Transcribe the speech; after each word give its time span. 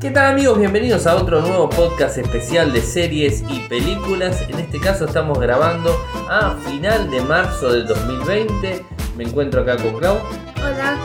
¿Qué 0.00 0.10
tal 0.10 0.32
amigos? 0.32 0.58
Bienvenidos 0.58 1.06
a 1.06 1.14
otro 1.14 1.42
nuevo 1.42 1.68
podcast 1.68 2.16
especial 2.16 2.72
de 2.72 2.80
series 2.80 3.44
y 3.50 3.60
películas. 3.68 4.40
En 4.48 4.58
este 4.58 4.80
caso 4.80 5.04
estamos 5.04 5.38
grabando 5.38 5.94
a 6.26 6.56
final 6.64 7.10
de 7.10 7.20
marzo 7.20 7.70
del 7.70 7.86
2020. 7.86 8.82
Me 9.18 9.24
encuentro 9.24 9.60
acá 9.60 9.76
con 9.76 9.98
Clau. 9.98 10.16
Hola. 10.56 10.96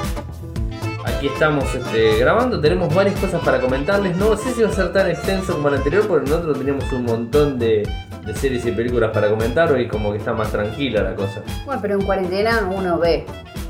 Aquí 1.04 1.28
estamos 1.28 1.76
este, 1.76 2.20
grabando, 2.20 2.62
tenemos 2.62 2.96
varias 2.96 3.20
cosas 3.20 3.44
para 3.44 3.60
comentarles. 3.60 4.16
No 4.16 4.38
sé 4.38 4.54
si 4.54 4.62
va 4.62 4.70
a 4.70 4.72
ser 4.72 4.94
tan 4.94 5.10
extenso 5.10 5.56
como 5.56 5.68
el 5.68 5.76
anterior, 5.76 6.08
porque 6.08 6.30
nosotros 6.30 6.58
teníamos 6.58 6.90
un 6.94 7.04
montón 7.04 7.60
de, 7.60 7.86
de 8.26 8.34
series 8.34 8.66
y 8.66 8.72
películas 8.72 9.12
para 9.12 9.30
comentar. 9.30 9.74
Hoy 9.74 9.90
como 9.90 10.14
que 10.14 10.20
está 10.20 10.32
más 10.32 10.54
tranquila 10.54 11.04
la 11.04 11.16
cosa. 11.16 11.42
Bueno, 11.66 11.82
pero 11.82 11.96
en 11.96 12.06
cuarentena 12.06 12.72
uno 12.74 12.98
ve, 12.98 13.26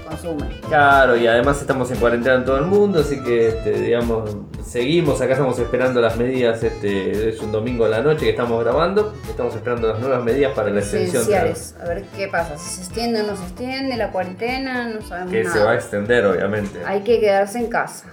consume. 0.05 0.47
Claro, 0.67 1.17
y 1.17 1.27
además 1.27 1.59
estamos 1.59 1.89
en 1.91 1.97
cuarentena 1.97 2.35
en 2.35 2.45
todo 2.45 2.57
el 2.57 2.65
mundo, 2.65 2.99
así 2.99 3.21
que 3.21 3.47
este, 3.49 3.71
digamos, 3.71 4.37
seguimos, 4.63 5.21
acá 5.21 5.33
estamos 5.33 5.57
esperando 5.59 6.01
las 6.01 6.17
medidas, 6.17 6.63
este, 6.63 7.29
es 7.29 7.39
un 7.41 7.51
domingo 7.51 7.85
a 7.85 7.89
la 7.89 8.01
noche 8.01 8.25
que 8.25 8.31
estamos 8.31 8.63
grabando, 8.63 9.13
estamos 9.29 9.55
esperando 9.55 9.89
las 9.89 9.99
nuevas 9.99 10.23
medidas 10.23 10.53
para 10.53 10.69
la 10.69 10.79
extensión 10.79 11.25
de. 11.27 11.35
A 11.37 11.87
ver 11.87 12.03
qué 12.15 12.27
pasa, 12.27 12.57
si 12.57 12.75
se 12.75 12.81
extiende 12.83 13.21
o 13.21 13.27
no 13.27 13.35
se 13.35 13.43
extiende 13.43 13.97
la 13.97 14.11
cuarentena, 14.11 14.89
no 14.89 15.01
sabemos 15.01 15.31
que 15.31 15.43
nada. 15.43 15.55
se 15.55 15.63
va 15.63 15.71
a 15.71 15.75
extender 15.75 16.25
obviamente. 16.25 16.79
Hay 16.85 17.01
que 17.01 17.19
quedarse 17.19 17.59
en 17.59 17.67
casa. 17.67 18.05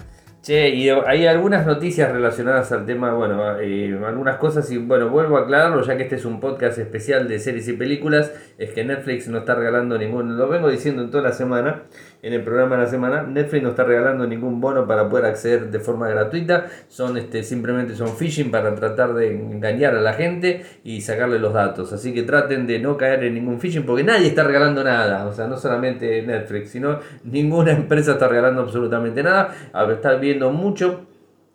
Che, 0.42 0.70
y 0.70 0.91
hay 0.91 1.27
algunas 1.27 1.64
noticias 1.66 2.11
relacionadas 2.11 2.72
al 2.72 2.84
tema, 2.84 3.14
bueno, 3.14 3.61
eh, 3.61 3.97
algunas 4.05 4.38
cosas 4.38 4.69
y 4.72 4.77
bueno, 4.77 5.09
vuelvo 5.09 5.36
a 5.38 5.42
aclararlo 5.42 5.84
ya 5.84 5.97
que 5.97 6.02
este 6.02 6.16
es 6.16 6.24
un 6.24 6.41
podcast 6.41 6.78
especial 6.78 7.28
de 7.28 7.38
series 7.38 7.69
y 7.69 7.74
películas, 7.74 8.33
es 8.65 8.71
que 8.71 8.84
Netflix 8.84 9.29
no 9.29 9.39
está 9.39 9.55
regalando 9.55 9.98
ningún, 9.98 10.37
lo 10.37 10.48
vengo 10.48 10.69
diciendo 10.69 11.03
en 11.03 11.11
toda 11.11 11.23
la 11.23 11.33
semana, 11.33 11.83
en 12.23 12.33
el 12.33 12.43
programa 12.43 12.77
de 12.77 12.83
la 12.83 12.89
semana, 12.89 13.23
Netflix 13.23 13.62
no 13.62 13.70
está 13.70 13.84
regalando 13.84 14.27
ningún 14.27 14.61
bono 14.61 14.87
para 14.87 15.09
poder 15.09 15.27
acceder 15.27 15.70
de 15.70 15.80
forma 15.80 16.09
gratuita, 16.09 16.67
son 16.89 17.17
este 17.17 17.42
simplemente 17.42 17.95
son 17.95 18.17
phishing 18.17 18.51
para 18.51 18.75
tratar 18.75 19.14
de 19.14 19.33
engañar 19.33 19.95
a 19.97 20.01
la 20.01 20.12
gente 20.12 20.64
y 20.84 21.01
sacarle 21.01 21.39
los 21.39 21.53
datos, 21.53 21.92
así 21.92 22.14
que 22.14 22.23
traten 22.23 22.67
de 22.67 22.78
no 22.78 22.97
caer 22.97 23.25
en 23.25 23.34
ningún 23.34 23.61
phishing 23.61 23.84
porque 23.84 24.05
nadie 24.05 24.28
está 24.28 24.45
regalando 24.45 24.84
nada, 24.84 25.27
o 25.27 25.33
sea, 25.33 25.47
no 25.47 25.56
solamente 25.56 26.23
Netflix, 26.23 26.70
sino 26.70 27.01
ninguna 27.25 27.73
empresa 27.83 28.12
está 28.12 28.29
regalando 28.29 28.62
absolutamente 28.62 29.23
nada, 29.23 29.55
está 29.92 30.14
viendo 30.14 30.51
mucho 30.51 31.11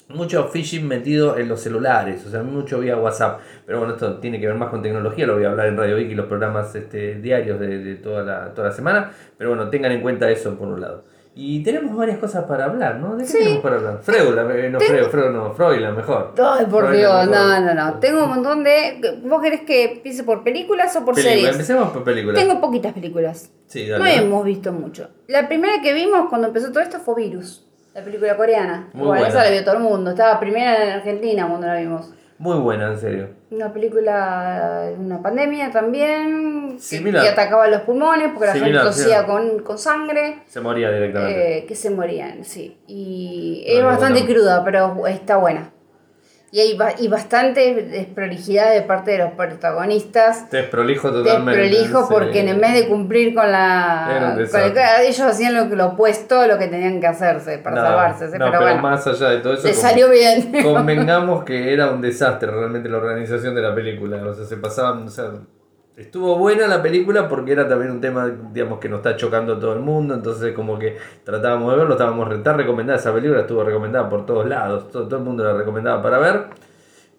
mucho 0.10 0.48
phishing 0.48 0.88
metido 0.88 1.38
en 1.38 1.50
los 1.50 1.60
celulares, 1.62 2.26
o 2.26 2.30
sea, 2.30 2.42
mucho 2.44 2.80
vía 2.80 2.98
WhatsApp. 2.98 3.40
Pero 3.66 3.80
bueno, 3.80 3.94
esto 3.96 4.18
tiene 4.20 4.40
que 4.40 4.48
ver 4.48 4.56
más 4.56 4.70
con 4.70 4.82
tecnología, 4.82 5.28
lo 5.28 5.36
voy 5.36 5.44
a 5.46 5.50
hablar 5.50 5.68
en 5.68 5.78
Radio 5.78 5.98
Vic 5.98 6.10
y 6.12 6.16
los 6.16 6.28
programas 6.28 6.74
este, 6.76 7.16
diarios 7.16 7.60
de, 7.60 7.80
de 7.80 7.96
toda, 7.96 8.24
la, 8.24 8.54
toda 8.54 8.70
la 8.70 8.74
semana. 8.74 9.12
Pero 9.38 9.50
bueno, 9.52 9.70
tengan 9.70 9.92
en 9.92 10.02
cuenta 10.02 10.30
eso 10.30 10.56
por 10.58 10.68
un 10.70 10.80
lado. 10.82 11.04
Y 11.40 11.62
tenemos 11.62 11.96
varias 11.96 12.18
cosas 12.18 12.46
para 12.46 12.66
hablar, 12.66 12.96
¿no? 12.96 13.16
¿De 13.16 13.24
qué 13.24 13.30
Sí. 13.30 13.38
tenemos 13.38 13.62
para 13.62 13.76
hablar? 13.76 14.00
Freud, 14.02 14.38
eh, 14.40 14.70
no, 14.72 14.80
Freud, 14.80 15.04
Freud, 15.04 15.30
no, 15.32 15.54
Freud, 15.54 15.88
mejor. 15.96 16.34
Ay, 16.44 16.66
por 16.66 16.86
Freud, 16.88 16.98
Dios, 16.98 17.28
mejor. 17.30 17.46
no, 17.46 17.60
no, 17.62 17.74
no. 17.76 18.00
Tengo 18.00 18.24
un 18.24 18.30
montón 18.30 18.64
de. 18.64 19.20
¿Vos 19.24 19.40
querés 19.44 19.62
que 19.62 19.84
empiece 19.98 20.24
por 20.24 20.44
películas 20.44 20.96
o 20.96 21.06
por 21.06 21.14
Película, 21.14 21.36
series? 21.36 21.52
Empecemos 21.52 21.92
por 21.92 22.04
películas. 22.04 22.42
Tengo 22.42 22.60
poquitas 22.60 22.92
películas. 22.94 23.52
Sí, 23.68 23.86
No 23.88 24.00
dale. 24.00 24.16
hemos 24.16 24.44
visto 24.46 24.72
mucho. 24.74 25.10
La 25.28 25.48
primera 25.48 25.74
que 25.84 25.94
vimos 25.94 26.28
cuando 26.28 26.48
empezó 26.48 26.72
todo 26.72 26.80
esto 26.82 26.98
fue 26.98 27.14
Virus, 27.22 27.67
la 27.98 28.04
película 28.04 28.38
coreana. 28.38 28.90
Muy 28.94 29.08
bueno, 29.08 29.22
buena. 29.24 29.28
esa 29.28 29.44
la 29.44 29.52
vio 29.52 29.64
todo 29.64 29.76
el 29.78 29.82
mundo. 29.84 30.12
Estaba 30.12 30.40
primera 30.40 30.84
en 30.84 30.90
Argentina 30.92 31.48
cuando 31.48 31.66
la 31.68 31.76
vimos. 31.78 32.14
Muy 32.38 32.58
buena, 32.60 32.92
en 32.92 33.00
serio. 33.00 33.30
Una 33.50 33.74
película 33.74 34.92
una 35.00 35.22
pandemia 35.22 35.72
también. 35.72 36.74
que- 36.76 36.80
Similar. 36.84 37.24
Que 37.24 37.30
atacaba 37.30 37.68
los 37.68 37.82
pulmones 37.82 38.30
porque 38.34 38.46
la 38.48 38.54
gente 38.54 38.78
tosía 38.80 39.22
sí. 39.22 39.26
con, 39.26 39.60
con 39.64 39.80
sangre. 39.80 40.44
Se 40.46 40.62
moría 40.62 40.92
directamente. 40.92 41.58
eh, 41.58 41.66
que 41.66 41.74
se 41.74 41.90
morían, 41.90 42.44
sí. 42.46 42.78
Y 42.86 43.66
No, 43.68 43.74
es 43.74 43.82
no, 43.82 43.88
bastante 43.88 44.20
no. 44.22 44.26
cruda, 44.28 44.64
pero 44.64 45.08
está 45.08 45.38
buena. 45.38 45.72
Y 46.50 46.62
hay 46.62 46.78
ba- 46.78 46.94
y 46.98 47.10
bastante 47.10 47.74
desprolijidad 47.74 48.72
de 48.74 48.82
parte 48.82 49.12
de 49.12 49.18
los 49.18 49.32
protagonistas. 49.34 50.50
Te 50.50 50.58
desprolijo 50.58 51.12
totalmente. 51.12 51.60
Desprolijo 51.60 52.02
sí. 52.04 52.08
porque 52.10 52.40
en 52.50 52.62
vez 52.62 52.74
de 52.74 52.88
cumplir 52.88 53.36
con 53.36 53.46
Era 53.48 54.30
la. 54.30 54.36
un 54.40 54.48
con 54.48 54.62
el- 54.62 54.78
ellos 55.06 55.20
hacían 55.22 55.54
lo, 55.56 55.66
lo 55.76 55.86
opuesto 55.88 56.40
a 56.40 56.48
lo 56.48 56.58
que 56.58 56.68
tenían 56.68 57.02
que 57.02 57.08
hacerse 57.08 57.58
para 57.58 57.76
No, 57.76 57.82
salvarse. 57.82 58.26
no, 58.26 58.32
pero, 58.32 58.46
pero, 58.46 58.62
bueno, 58.62 58.82
más 58.82 59.06
allá 59.08 59.30
de 59.32 59.38
todo 59.40 59.54
eso. 59.56 59.68
le 59.68 59.74
como- 59.74 59.82
salió 59.82 60.10
bien. 60.10 60.64
Convengamos 60.64 61.44
que 61.44 61.74
era 61.74 61.92
un 61.92 62.02
desastre 62.02 62.50
realmente 62.50 62.88
la 62.88 62.98
organización 62.98 63.54
de 63.54 63.62
la 63.62 63.76
película. 63.76 64.18
O 64.26 64.34
sea, 64.34 64.46
se 64.46 64.56
pasaban. 64.58 65.06
O 65.06 65.10
sea, 65.10 65.26
estuvo 65.98 66.38
buena 66.38 66.68
la 66.68 66.82
película 66.82 67.28
porque 67.28 67.52
era 67.52 67.68
también 67.68 67.92
un 67.92 68.00
tema, 68.00 68.32
digamos, 68.54 68.80
que 68.80 68.88
nos 68.88 69.00
está 69.00 69.16
chocando 69.18 69.54
a 69.56 69.60
todo 69.60 69.74
el 69.74 69.80
mundo. 69.80 70.14
Entonces, 70.14 70.54
como 70.54 70.78
que 70.80 70.96
tratábamos 71.24 71.72
de 71.74 71.78
verlo, 71.80 71.94
estábamos 71.96 72.32
está 72.34 72.54
recomendada 72.54 72.98
esa 73.00 73.14
película, 73.14 73.42
estuvo 73.42 73.64
recomendada 73.64 74.08
por 74.08 74.26
todos 74.26 74.48
lados. 74.48 74.90
Todo, 74.90 75.08
todo 75.08 75.20
el 75.20 75.26
mundo 75.26 75.44
la 75.44 75.54
recomendaba 75.54 76.02
para 76.02 76.20
ver. 76.20 76.44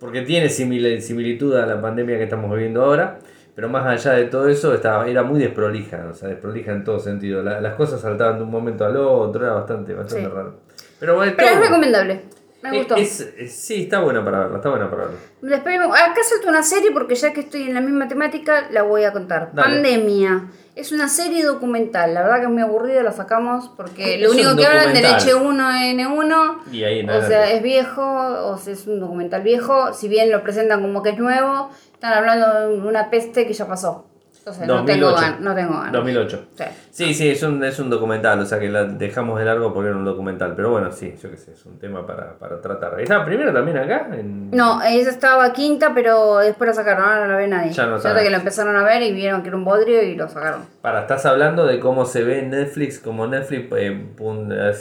Porque 0.00 0.22
tiene 0.22 0.46
simil- 0.46 1.00
similitud 1.00 1.54
a 1.56 1.66
la 1.66 1.80
pandemia 1.80 2.16
que 2.16 2.24
estamos 2.24 2.50
viviendo 2.52 2.82
ahora. 2.84 3.18
Pero 3.56 3.68
más 3.68 3.84
allá 3.84 4.12
de 4.16 4.26
todo 4.26 4.48
eso, 4.48 4.72
estaba, 4.72 5.08
era 5.08 5.24
muy 5.24 5.40
desprolija, 5.40 6.06
o 6.08 6.14
sea, 6.14 6.28
desprolija 6.28 6.70
en 6.70 6.84
todo 6.84 7.00
sentido. 7.00 7.42
La- 7.42 7.60
las 7.60 7.74
cosas 7.74 8.00
saltaban 8.00 8.36
de 8.38 8.44
un 8.44 8.50
momento 8.52 8.84
al 8.84 8.96
otro, 8.96 9.44
era 9.44 9.54
bastante, 9.54 9.94
bastante 9.94 10.28
Sí. 10.28 10.32
raro. 10.32 10.54
Pero 11.00 11.16
bueno, 11.16 11.32
Pero 11.36 11.48
es 11.50 11.60
recomendable. 11.68 12.20
Me 12.62 12.70
eh, 12.70 12.78
gustó. 12.78 12.96
es- 12.96 13.20
es- 13.20 13.54
sí, 13.54 13.84
está 13.84 14.00
buena 14.00 14.24
para 14.24 14.40
verla, 14.40 14.56
está 14.56 14.68
buena 14.70 14.90
para 14.90 15.04
verla. 15.04 15.18
Después, 15.42 15.78
vemos- 15.78 15.96
acá 15.96 16.20
salto 16.28 16.48
una 16.48 16.62
serie 16.62 16.90
porque 16.90 17.14
ya 17.14 17.32
que 17.32 17.40
estoy 17.40 17.62
en 17.62 17.74
la 17.74 17.80
misma 17.80 18.08
temática, 18.08 18.66
la 18.70 18.82
voy 18.82 19.04
a 19.04 19.12
contar. 19.12 19.50
Dale. 19.52 19.74
Pandemia. 19.76 20.50
Es 20.74 20.92
una 20.92 21.08
serie 21.08 21.44
documental. 21.44 22.14
La 22.14 22.22
verdad 22.22 22.36
que 22.38 22.42
es 22.44 22.50
muy 22.50 22.62
aburrida, 22.62 23.02
la 23.02 23.12
sacamos 23.12 23.68
porque 23.76 24.14
Es 24.16 24.20
lo 24.22 24.30
único 24.30 24.54
que 24.56 24.66
hablan 24.66 24.92
del 24.92 25.02
documental. 25.02 25.28
H1N1. 25.28 26.58
Y 26.72 26.84
ahí 26.84 27.08
O 27.08 27.22
sea, 27.22 27.50
es 27.50 27.62
viejo, 27.62 28.02
o 28.02 28.58
sea, 28.58 28.72
es 28.72 28.86
un 28.86 29.00
documental 29.00 29.42
viejo. 29.42 29.92
Si 29.92 30.08
bien 30.08 30.30
lo 30.30 30.42
presentan 30.42 30.80
como 30.82 31.02
que 31.02 31.10
es 31.10 31.18
nuevo, 31.18 31.70
están 31.92 32.12
hablando 32.12 32.68
de 32.70 32.78
una 32.88 33.10
peste 33.10 33.46
que 33.46 33.52
ya 33.54 33.66
pasó. 33.66 34.06
Entonces, 34.48 34.66
no 34.66 34.84
tengo 34.84 35.10
2008. 35.10 35.20
ganas. 35.20 35.40
No 35.40 35.54
tengo 35.54 35.72
ganas. 35.74 35.92
2008. 35.92 36.44
Sí. 36.56 36.64
Sí, 36.90 37.14
sí, 37.14 37.28
es 37.30 37.42
un, 37.42 37.62
es 37.62 37.78
un 37.78 37.90
documental, 37.90 38.40
o 38.40 38.44
sea 38.46 38.58
que 38.58 38.68
la 38.68 38.84
dejamos 38.84 39.38
de 39.38 39.44
largo 39.44 39.72
porque 39.72 39.88
era 39.88 39.96
un 39.96 40.04
documental. 40.04 40.54
Pero 40.56 40.70
bueno, 40.70 40.90
sí, 40.90 41.14
yo 41.22 41.30
qué 41.30 41.36
sé, 41.36 41.52
es 41.52 41.64
un 41.66 41.78
tema 41.78 42.06
para, 42.06 42.38
para 42.38 42.60
tratar. 42.60 43.00
¿Está 43.00 43.24
primero 43.24 43.52
también 43.52 43.78
acá? 43.78 44.08
En... 44.12 44.50
No, 44.50 44.82
esa 44.82 45.10
estaba 45.10 45.52
quinta, 45.52 45.92
pero 45.94 46.38
después 46.38 46.68
la 46.68 46.74
sacaron, 46.74 47.04
ahora 47.04 47.26
no 47.26 47.32
la 47.32 47.38
ve 47.38 47.48
nadie. 47.48 47.72
Ya 47.72 47.86
no 47.86 47.98
sabe. 47.98 48.22
que 48.22 48.30
lo 48.30 48.36
empezaron 48.36 48.76
a 48.76 48.82
ver 48.82 49.02
y 49.02 49.12
vieron 49.12 49.42
que 49.42 49.48
era 49.48 49.56
un 49.56 49.64
bodrio 49.64 50.02
y 50.02 50.16
lo 50.16 50.28
sacaron. 50.28 50.62
Para, 50.80 51.02
estás 51.02 51.24
hablando 51.26 51.66
de 51.66 51.78
cómo 51.78 52.04
se 52.04 52.24
ve 52.24 52.40
en 52.40 52.50
Netflix, 52.50 52.98
como 52.98 53.26
Netflix 53.26 53.68
eh, 53.76 54.06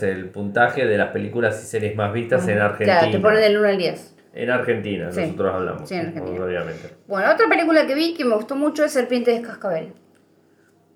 el 0.02 0.30
puntaje 0.30 0.86
de 0.86 0.98
las 0.98 1.10
películas 1.12 1.62
y 1.64 1.68
series 1.68 1.96
más 1.96 2.14
vistas 2.14 2.48
en 2.48 2.60
Argentina. 2.60 3.00
Claro, 3.00 3.12
te 3.12 3.20
ponen 3.20 3.42
del 3.42 3.58
1 3.58 3.68
al 3.68 3.78
10. 3.78 4.17
En 4.34 4.50
Argentina, 4.52 5.12
Sí. 5.12 5.22
nosotros 5.22 5.56
hablamos. 5.56 5.90
Sí, 5.90 5.96
en 5.96 6.08
Argentina. 6.08 6.46
Obviamente. 6.46 6.90
Bueno, 7.08 7.32
otra 7.32 7.48
película 7.48 7.88
que 7.88 7.96
vi 7.96 8.14
que 8.14 8.26
me 8.26 8.36
gustó 8.36 8.56
mucho 8.56 8.84
es 8.86 8.92
Serpientes 8.92 9.36
de 9.36 9.42
Cascabel. 9.48 9.94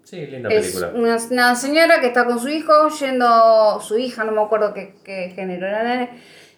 Sí, 0.03 0.25
linda 0.27 0.49
Es 0.49 0.71
película. 0.73 0.91
una, 0.95 1.17
una 1.29 1.55
señora 1.55 2.01
que 2.01 2.07
está 2.07 2.25
con 2.25 2.39
su 2.39 2.49
hijo 2.49 2.89
yendo, 2.99 3.79
su 3.81 3.97
hija, 3.97 4.23
no 4.23 4.31
me 4.31 4.41
acuerdo 4.41 4.73
qué, 4.73 4.95
qué 5.03 5.31
género 5.35 5.67
era, 5.67 5.83
nene, 5.83 6.09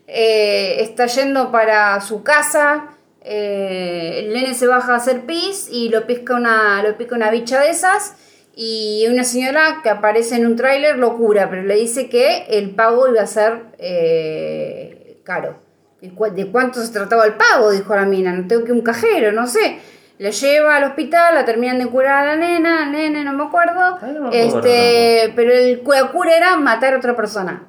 eh, 0.08 0.78
está 0.82 1.06
yendo 1.06 1.52
para 1.52 2.00
su 2.02 2.24
casa, 2.24 2.98
eh, 3.22 4.22
el 4.26 4.34
nene 4.34 4.54
se 4.54 4.66
baja 4.68 4.94
a 4.94 4.98
hacer 4.98 5.22
pis 5.22 5.70
y 5.72 5.90
lo 5.90 6.08
pica 6.08 6.36
una, 6.36 6.82
lo 6.84 6.98
pica 6.98 7.16
una 7.16 7.30
bicha 7.32 7.62
de 7.62 7.70
esas 7.70 8.16
y 8.56 9.06
una 9.10 9.24
señora 9.24 9.80
que 9.84 9.90
aparece 9.90 10.36
en 10.36 10.46
un 10.48 10.56
tráiler 10.56 10.98
lo 10.98 11.16
cura, 11.18 11.50
pero 11.50 11.64
le 11.64 11.76
dice 11.76 12.10
que 12.10 12.46
el 12.50 12.72
pago 12.72 13.08
iba 13.10 13.22
a 13.22 13.28
ser 13.28 13.62
eh, 13.78 15.20
caro. 15.24 15.63
¿De 16.04 16.14
cu- 16.14 16.26
¿De 16.36 16.52
cuánto 16.52 16.82
se 16.82 16.92
trataba 16.92 17.26
el 17.26 17.36
pago? 17.36 17.72
Dijo 17.72 17.96
la 17.96 18.04
mina, 18.04 18.34
no 18.34 18.46
tengo 18.46 18.66
que 18.66 18.74
un 18.74 18.82
cajero, 18.82 19.32
no 19.32 19.48
sé. 19.48 19.80
La 20.18 20.32
lleva 20.32 20.76
al 20.76 20.84
hospital, 20.84 21.34
la 21.34 21.46
terminan 21.46 21.80
de 21.80 21.88
curar 21.88 22.24
a 22.24 22.26
la 22.26 22.36
nena, 22.36 22.86
nene, 22.86 23.24
no 23.24 23.32
me 23.32 23.46
acuerdo. 23.46 23.98
Ay, 24.02 24.12
no 24.12 24.24
me 24.24 24.28
acuerdo 24.28 24.60
este, 24.60 25.32
pero 25.34 25.54
el 25.54 25.82
la 25.86 26.08
cura 26.12 26.36
era 26.36 26.58
matar 26.58 26.94
a 26.94 26.98
otra 26.98 27.16
persona. 27.16 27.68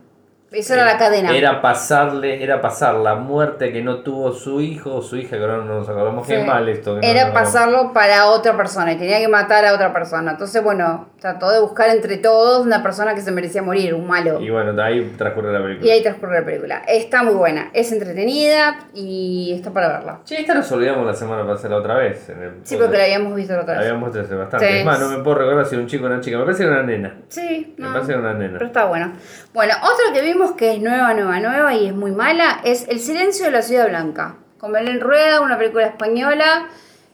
Esa 0.51 0.75
era 0.75 0.85
la 0.85 0.99
cadena. 0.99 1.31
Era 1.37 1.61
pasarle, 1.63 2.43
era 2.43 2.61
pasar 2.61 2.95
la 2.97 3.15
muerte 3.15 3.73
que 3.73 3.83
no 3.83 4.03
tuvo 4.03 4.33
su 4.33 4.61
hijo 4.61 4.97
o 4.97 5.03
su 5.03 5.17
hija, 5.17 5.37
que 5.37 5.43
ahora 5.43 5.59
no 5.59 5.65
nos 5.67 5.89
acordamos. 5.89 6.27
Qué 6.27 6.45
mal 6.45 6.69
esto. 6.69 6.99
que 7.01 7.09
Era 7.09 7.33
pasarlo 7.33 7.93
para 7.93 8.27
otra 8.27 8.57
persona 8.57 8.93
y 8.93 8.97
tenía 8.97 9.19
que 9.21 9.29
matar 9.29 9.65
a 9.65 9.75
otra 9.75 9.93
persona. 9.93 10.33
Entonces, 10.33 10.61
bueno, 10.63 11.09
trató 11.25 11.51
de 11.51 11.59
buscar 11.59 11.89
entre 11.89 12.19
todos 12.19 12.67
una 12.67 12.83
persona 12.83 13.15
que 13.15 13.23
se 13.23 13.33
merecía 13.33 13.63
morir, 13.63 13.95
un 13.95 14.07
malo. 14.07 14.43
Y 14.43 14.51
bueno, 14.51 14.75
de 14.75 14.83
ahí 14.83 15.15
transcurre 15.17 15.55
la 15.55 15.63
película. 15.63 15.87
Y 15.87 15.91
ahí 15.91 16.03
transcurre 16.03 16.41
la 16.41 16.45
película. 16.45 16.83
Está 16.87 17.23
muy 17.23 17.33
buena, 17.33 17.71
es 17.73 17.91
entretenida 17.93 18.77
y 18.93 19.55
está 19.57 19.71
para 19.71 19.89
verla. 19.89 20.21
Che, 20.27 20.39
esta 20.39 20.53
nos 20.53 20.71
olvidamos 20.71 21.07
la 21.07 21.15
semana 21.15 21.47
pasada 21.47 21.77
otra 21.77 21.95
vez. 21.95 22.29
En 22.29 22.43
el 22.43 22.53
Sí, 22.63 22.77
porque 22.77 22.99
la 22.99 23.05
habíamos 23.05 23.35
visto 23.35 23.55
la 23.55 23.63
otra 23.63 23.73
La 23.73 23.81
vez. 23.81 23.89
habíamos 23.89 24.11
visto 24.13 24.27
hace 24.27 24.35
bastante. 24.35 24.69
Sí. 24.69 24.79
Es 24.81 24.85
más, 24.85 25.01
no 25.01 25.09
me 25.09 25.25
puedo 25.25 25.39
recordar 25.39 25.65
si 25.65 25.75
era 25.77 25.83
un 25.83 25.89
chico 25.89 26.05
o 26.05 26.09
una 26.09 26.21
chica. 26.21 26.37
Me 26.37 26.45
parece 26.45 26.63
que 26.65 26.69
era 26.69 26.79
una 26.81 26.87
nena. 26.93 27.15
Sí, 27.29 27.75
Me 27.79 27.87
no. 27.87 27.93
parece 27.95 28.13
que 28.13 28.19
era 28.19 28.21
una 28.31 28.35
nena. 28.39 28.53
Pero 28.53 28.67
está 28.67 28.85
bueno. 28.85 29.13
Bueno, 29.55 29.75
otra 29.83 30.13
que 30.13 30.21
vimos 30.21 30.53
que 30.53 30.73
es 30.75 30.81
nueva, 30.83 31.15
nueva, 31.15 31.41
nueva 31.41 31.73
y 31.75 31.87
es 31.87 31.95
muy 31.95 32.11
mala 32.13 32.61
es 32.65 32.87
El 32.89 33.01
silencio 33.01 33.47
de 33.47 33.53
la 33.53 33.63
ciudad 33.63 33.89
blanca. 33.89 34.35
Con 34.59 34.73
Belén 34.73 35.01
Rueda, 35.01 35.41
una 35.41 35.57
película 35.57 35.87
española. 35.87 36.67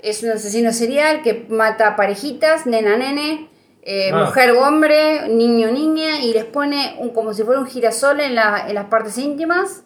Es 0.03 0.25
un 0.25 0.31
asesino 0.31 0.73
serial 0.73 1.23
que 1.23 1.47
mata 1.49 1.87
a 1.89 1.95
parejitas, 1.97 2.65
nena, 2.67 2.97
nene, 2.97 3.50
eh, 3.83 4.11
Ah. 4.13 4.25
mujer 4.27 4.51
o 4.53 4.61
hombre, 4.67 5.29
niño, 5.29 5.71
niña, 5.71 6.21
y 6.23 6.33
les 6.35 6.45
pone 6.45 6.97
un, 6.99 7.11
como 7.11 7.33
si 7.35 7.43
fuera 7.45 7.61
un 7.61 7.67
girasol 7.67 8.21
en, 8.21 8.35
la- 8.35 8.67
en 8.69 8.75
las 8.75 8.87
partes 8.87 9.17
íntimas. 9.19 9.83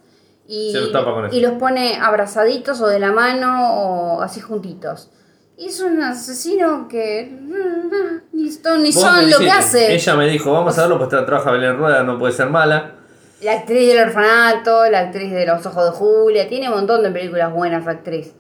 y, 0.47 0.73
Se 0.73 0.81
los 0.81 0.89
y 1.33 1.41
pone 1.55 1.99
abrazaditos 2.01 2.81
o 2.83 2.87
de 2.87 2.99
la 2.99 3.13
mano 3.13 3.79
o 4.17 4.21
así 4.23 4.41
juntitos. 4.41 5.11
Y 5.57 5.69
es 5.69 5.81
un 5.81 6.03
asesino 6.03 6.87
que 6.89 7.31
ni 8.33 8.51
son, 8.51 8.83
ni 8.83 8.93
son 8.93 9.31
lo 9.31 9.39
que 9.39 9.51
hace. 9.51 9.95
Ella 9.95 10.15
me 10.17 10.27
dijo, 10.29 10.53
vamos 10.53 10.77
a 10.79 10.83
verlo, 10.83 10.99
pues 10.99 11.11
tra- 11.11 11.25
trabaja 11.25 11.51
Belén 11.53 11.79
Rueda, 11.79 12.03
no 12.03 12.19
puede 12.19 12.33
ser 12.33 12.51
mala. 12.51 12.97
La 13.41 13.53
actriz 13.53 13.89
del 13.89 14.07
orfanato, 14.09 14.89
la 14.91 15.01
actriz 15.01 15.31
de 15.33 15.47
Los 15.47 15.65
Ojos 15.67 15.85
de 15.85 15.91
Julia, 15.93 16.49
tiene 16.49 16.69
un 16.69 16.75
montón 16.77 17.03
de 17.03 17.11
películas 17.11 17.53
buenas 17.53 17.85
la 17.85 17.93
actriz. 17.93 18.33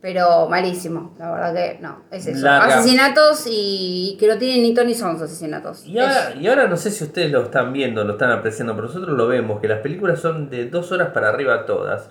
Pero 0.00 0.48
malísimo, 0.48 1.14
la 1.18 1.30
verdad 1.30 1.54
que 1.54 1.78
no, 1.82 2.04
es 2.10 2.26
eso. 2.26 2.42
Larga. 2.42 2.78
Asesinatos 2.78 3.44
y 3.46 4.16
que 4.18 4.28
no 4.28 4.38
tienen 4.38 4.62
ni 4.62 4.72
ton 4.72 4.86
ni 4.86 4.94
son 4.94 5.16
asesinatos. 5.16 5.84
Y 5.84 5.98
ahora, 5.98 6.34
y 6.40 6.46
ahora 6.46 6.68
no 6.68 6.76
sé 6.78 6.90
si 6.90 7.04
ustedes 7.04 7.30
lo 7.30 7.42
están 7.42 7.72
viendo, 7.74 8.02
lo 8.04 8.12
están 8.12 8.30
apreciando, 8.30 8.74
pero 8.74 8.86
nosotros 8.86 9.16
lo 9.16 9.26
vemos, 9.26 9.60
que 9.60 9.68
las 9.68 9.80
películas 9.80 10.18
son 10.18 10.48
de 10.48 10.70
dos 10.70 10.90
horas 10.90 11.10
para 11.10 11.28
arriba 11.28 11.66
todas. 11.66 12.10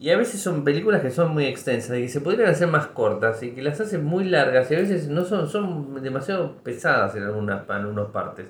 Y 0.00 0.10
a 0.10 0.16
veces 0.16 0.40
son 0.40 0.64
películas 0.64 1.00
que 1.00 1.10
son 1.10 1.32
muy 1.32 1.46
extensas 1.46 1.96
y 1.96 2.02
que 2.02 2.08
se 2.08 2.20
podrían 2.20 2.50
hacer 2.50 2.68
más 2.68 2.88
cortas 2.88 3.42
y 3.42 3.50
que 3.50 3.62
las 3.62 3.80
hacen 3.80 4.04
muy 4.04 4.24
largas 4.24 4.70
y 4.70 4.74
a 4.74 4.78
veces 4.78 5.08
no 5.08 5.24
son, 5.24 5.48
son 5.48 6.02
demasiado 6.02 6.56
pesadas 6.62 7.14
en 7.16 7.24
algunas, 7.24 7.64
en 7.68 7.74
algunas 7.74 8.06
partes. 8.06 8.46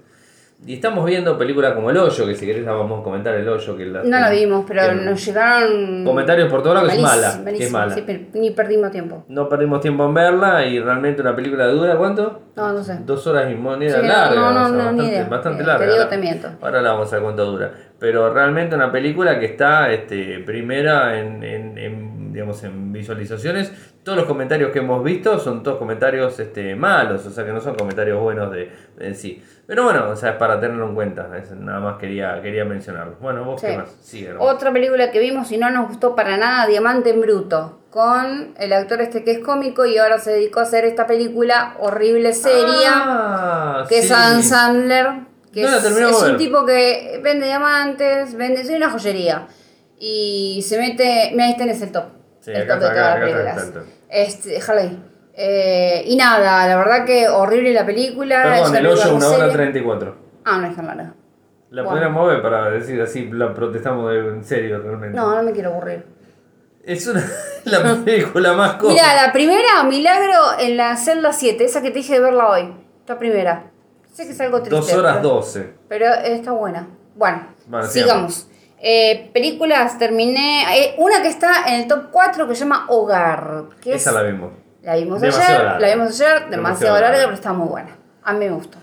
Y 0.67 0.75
estamos 0.75 1.05
viendo 1.07 1.39
películas 1.39 1.73
como 1.73 1.89
El 1.89 1.97
Hoyo, 1.99 2.27
que 2.27 2.35
si 2.35 2.45
querés 2.45 2.65
la 2.65 2.73
vamos 2.73 3.01
a 3.01 3.05
comentar 3.05 3.33
El 3.35 3.49
Hoyo. 3.49 3.77
Que 3.77 3.87
la, 3.87 4.03
No 4.03 4.19
la 4.19 4.29
vimos, 4.29 4.65
pero 4.67 4.93
nos 4.93 5.25
llegaron... 5.25 6.05
Comentarios 6.05 6.51
por 6.51 6.65
todo 6.65 6.75
lado 6.75 6.89
que 6.89 6.97
es 6.97 7.01
mala, 7.01 7.41
que 7.45 7.65
es 7.65 7.71
mala. 7.71 7.95
sí, 7.95 8.05
ni 8.35 8.51
perdimos 8.51 8.91
tiempo. 8.91 9.25
No 9.29 9.49
perdimos 9.49 9.81
tiempo 9.81 10.05
en 10.07 10.15
verla 10.15 10.67
y 10.67 10.81
realmente 10.81 11.23
una 11.23 11.37
película 11.37 11.69
dura, 11.69 11.97
¿cuánto? 11.97 12.41
No, 12.57 12.73
no 12.73 12.83
sé. 12.83 12.99
Dos 13.07 13.25
horas 13.29 13.51
y 13.53 13.55
moneda 13.55 14.01
Sí, 14.01 14.07
larga, 14.09 14.35
no, 14.35 14.51
no, 14.53 14.65
o 14.65 14.69
sea, 14.69 14.77
no, 14.77 14.93
ni 14.93 14.99
bastante, 14.99 15.13
idea. 15.13 15.29
bastante 15.29 15.63
Eh, 15.63 15.67
larga. 15.67 15.87
te 15.87 15.93
digo, 15.93 16.07
te 16.09 16.19
miento. 16.19 16.49
Ahora 16.61 16.83
la 16.83 16.93
vamos 16.93 17.13
a 17.13 17.17
ver 17.17 17.23
cuánto 17.23 17.45
dura. 17.45 17.73
Pero 18.01 18.35
realmente 18.35 18.75
una 18.75 18.91
película 18.91 19.39
que 19.39 19.47
está 19.47 19.93
este, 19.93 20.41
primera 20.41 21.19
en, 21.21 21.43
en, 21.45 21.79
en, 21.79 22.08
digamos, 22.39 22.63
en 22.63 22.93
visualizaciones. 22.93 23.73
Todos 24.05 24.17
los 24.19 24.27
comentarios 24.29 24.71
que 24.71 24.79
hemos 24.79 25.03
visto 25.03 25.39
son 25.41 25.65
todos 25.65 25.77
comentarios 25.79 26.39
este, 26.39 26.77
malos, 26.77 27.27
o 27.27 27.31
sea 27.31 27.45
que 27.45 27.51
no 27.53 27.61
son 27.61 27.75
comentarios 27.75 28.21
buenos 28.21 28.53
de, 28.53 28.71
en 29.01 29.17
sí. 29.17 29.43
Pero 29.67 29.83
bueno, 29.85 30.09
o 30.11 30.17
sea, 30.17 30.31
es 30.31 30.37
para 30.37 30.61
tenerlo 30.61 30.87
en 30.89 30.95
cuenta. 30.95 31.29
es- 31.37 31.51
nada 31.51 31.81
más 31.81 31.99
quería, 31.99 32.41
quería 32.41 32.65
mencionarlo. 32.65 33.17
Bueno, 33.21 33.45
vos 33.45 33.61
Sí. 33.61 33.67
qué 33.67 33.77
más. 33.77 33.91
Sigue, 34.01 34.33
¿no? 34.33 34.41
Otra 34.41 34.73
película 34.73 35.11
que 35.11 35.19
vimos 35.19 35.51
y 35.51 35.59
no 35.59 35.69
nos 35.71 35.89
gustó 35.89 36.15
para 36.15 36.37
nada, 36.37 36.67
Diamante 36.69 37.11
en 37.11 37.21
Bruto, 37.21 37.81
con 37.91 38.55
el 38.57 38.73
actor 38.73 39.01
este 39.03 39.25
que 39.25 39.33
es 39.33 39.39
cómico 39.41 39.85
y 39.85 39.99
ahora 39.99 40.19
se 40.19 40.31
dedicó 40.31 40.61
a 40.61 40.63
hacer 40.63 40.85
esta 40.85 41.07
película 41.09 41.75
horrible, 41.81 42.33
seria, 42.35 42.93
Ah, 42.95 43.85
que 43.89 43.99
es 43.99 44.07
sí. 44.09 44.13
Adam 44.15 44.43
Sandler, 44.43 45.07
que 45.53 45.63
No 45.63 45.69
es, 45.77 45.85
es 45.85 46.23
un 46.23 46.37
tipo 46.37 46.65
que 46.65 47.21
vende 47.23 47.47
diamantes, 47.47 48.35
vende, 48.37 48.61
es 48.61 48.71
una 48.71 48.91
joyería. 48.91 49.49
Y 50.01 50.65
se 50.65 50.79
mete, 50.79 51.31
mira, 51.33 51.47
ahí 51.47 51.57
tenés 51.57 51.83
el 51.83 51.91
top. 51.91 52.05
Sí, 52.49 52.55
el 52.55 52.67
top 52.67 52.79
de 52.79 52.87
está, 52.87 52.93
todas 52.93 52.93
acá 52.93 53.19
las 53.19 53.65
películas. 53.65 53.85
Este, 54.09 54.49
déjalo 54.51 54.81
ahí. 54.81 55.05
Eh, 55.35 56.03
y 56.07 56.17
nada, 56.17 56.67
la 56.67 56.77
verdad 56.77 57.05
que 57.05 57.29
horrible 57.29 57.73
la 57.73 57.87
película. 57.87 58.43
Perdón, 58.43 58.77
el 58.77 58.87
hoyo 58.87 58.95
película 59.03 59.15
una 59.17 59.27
muy 59.29 59.37
hora 59.37 59.47
seria. 59.51 59.53
34. 59.55 60.17
Ah, 60.45 60.59
no 60.59 60.67
es 60.67 60.77
tan 60.77 60.87
larga. 60.87 61.15
La 61.71 61.83
Bueno. 61.83 61.91
podríamos 61.91 62.29
ver 62.29 62.43
para 62.43 62.71
decir 62.71 63.01
así, 63.03 63.31
la 63.31 63.53
protestamos 63.53 64.11
de- 64.11 64.19
en 64.19 64.43
serio 64.45 64.81
realmente. 64.81 65.17
No, 65.17 65.35
no 65.37 65.43
me 65.43 65.53
quiero 65.53 65.71
aburrir. 65.73 66.07
Es 66.83 67.07
una, 67.07 67.23
la 67.65 67.97
película 68.03 68.55
más 68.55 68.73
corta. 68.77 68.95
Mira, 68.95 69.27
la 69.27 69.33
primera, 69.33 69.85
Milagro 69.85 70.59
en 70.59 70.77
la 70.79 70.97
celda 70.97 71.33
7, 71.33 71.65
esa 71.67 71.83
que 71.83 71.91
te 71.91 71.99
dije 71.99 72.15
de 72.15 72.21
verla 72.21 72.49
hoy. 72.49 72.73
La 73.07 73.19
primera. 73.19 73.65
Sé 74.11 74.25
que 74.25 74.33
es 74.33 74.41
algo 74.41 74.59
triste. 74.63 74.75
Dos 74.75 74.93
horas 74.95 75.19
pero, 75.19 75.29
doce. 75.29 75.71
Pero 75.89 76.07
está 76.15 76.53
buena. 76.53 76.89
Bueno, 77.15 77.47
Bueno, 77.67 77.87
sigamos. 77.87 78.48
Eh, 78.81 79.31
películas, 79.33 79.99
terminé. 79.99 80.63
eh, 80.79 80.95
una 80.99 81.21
que 81.23 81.29
está 81.29 81.65
en 81.69 81.81
el 81.83 81.89
top 81.89 82.11
4 82.13 82.47
que 82.49 82.55
se 82.55 82.61
llama 82.61 82.87
Hogar. 82.89 83.65
Que 83.81 83.95
Esa 83.95 84.11
es- 84.11 84.17
la 84.17 84.23
vimos. 84.23 84.53
la 84.83 84.97
vimos 84.97 85.21
Demasiado 85.21 85.49
ayer. 85.55 85.65
larga. 85.67 85.81
La 85.89 85.95
vimos 85.95 86.09
ayer, 86.21 86.29
demasiado, 86.35 86.51
Demasiado 86.51 86.95
larga, 86.95 87.09
larga. 87.11 87.25
pero 87.27 87.35
está 87.35 87.53
muy 87.53 87.69
buena. 87.69 87.91
A 88.23 88.33
mí 88.35 88.39
me 88.41 88.51
gustó. 88.51 88.79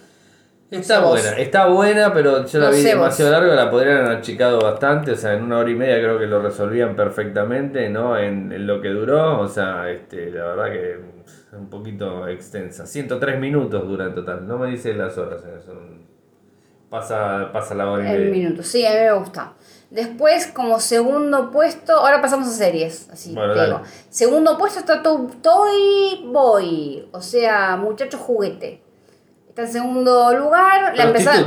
Está 0.71 0.95
sé 0.95 1.01
vos. 1.01 1.09
buena, 1.12 1.38
está 1.38 1.68
buena, 1.68 2.13
pero 2.13 2.45
yo 2.45 2.59
la 2.59 2.65
No 2.65 2.71
vi 2.75 2.81
demasiado 2.81 3.31
vos. 3.31 3.39
larga, 3.39 3.56
la 3.63 3.71
podrían 3.71 3.97
haber 4.06 4.18
achicado 4.18 4.59
bastante, 4.59 5.12
o 5.12 5.15
sea, 5.15 5.33
en 5.33 5.44
una 5.44 5.59
hora 5.59 5.69
y 5.69 5.75
media 5.75 5.95
creo 6.00 6.18
que 6.19 6.25
lo 6.25 6.42
resolvían 6.42 6.95
perfectamente, 6.95 7.88
¿no? 7.89 8.18
En, 8.18 8.51
en 8.51 8.65
lo 8.68 8.81
que 8.81 8.89
duró, 8.89 9.39
o 9.39 9.47
sea, 9.47 9.89
este, 9.89 10.31
la 10.31 10.44
verdad 10.45 10.65
que 10.71 10.92
es 10.94 11.53
un 11.53 11.69
poquito 11.69 12.27
extensa. 12.27 12.86
103 12.88 13.39
minutos 13.39 13.88
dura 13.88 14.06
en 14.06 14.15
total, 14.15 14.45
no 14.47 14.57
me 14.57 14.71
dice 14.71 14.94
las 14.95 15.18
horas, 15.18 15.42
son- 15.65 16.03
pasa, 16.89 17.50
pasa 17.53 17.75
la 17.75 17.89
hora 17.89 18.03
y 18.03 18.07
En 18.07 18.13
media. 18.13 18.31
minutos, 18.31 18.68
sí, 18.68 18.86
a 18.86 18.89
mí 18.89 18.95
me 19.01 19.13
gusta. 19.13 19.53
Después, 19.95 20.47
como 20.47 20.80
segundo 20.81 21.51
puesto, 21.51 21.94
ahora 21.94 22.21
pasamos 22.21 22.47
a 22.50 22.51
series, 22.51 23.09
así 23.12 23.33
Bueno, 23.33 23.53
te 23.53 23.59
dale. 23.59 23.71
digo. 23.75 23.81
Segundo 24.09 24.57
puesto 24.57 24.80
está 24.80 25.01
To- 25.01 25.30
Toy 25.42 26.25
Boy, 26.25 27.07
o 27.13 27.21
sea, 27.21 27.77
muchacho 27.77 28.18
juguete. 28.18 28.81
Está 29.47 29.62
en 29.62 29.71
segundo 29.71 30.38
lugar. 30.38 30.97
La 30.97 31.03
empezamos, 31.06 31.45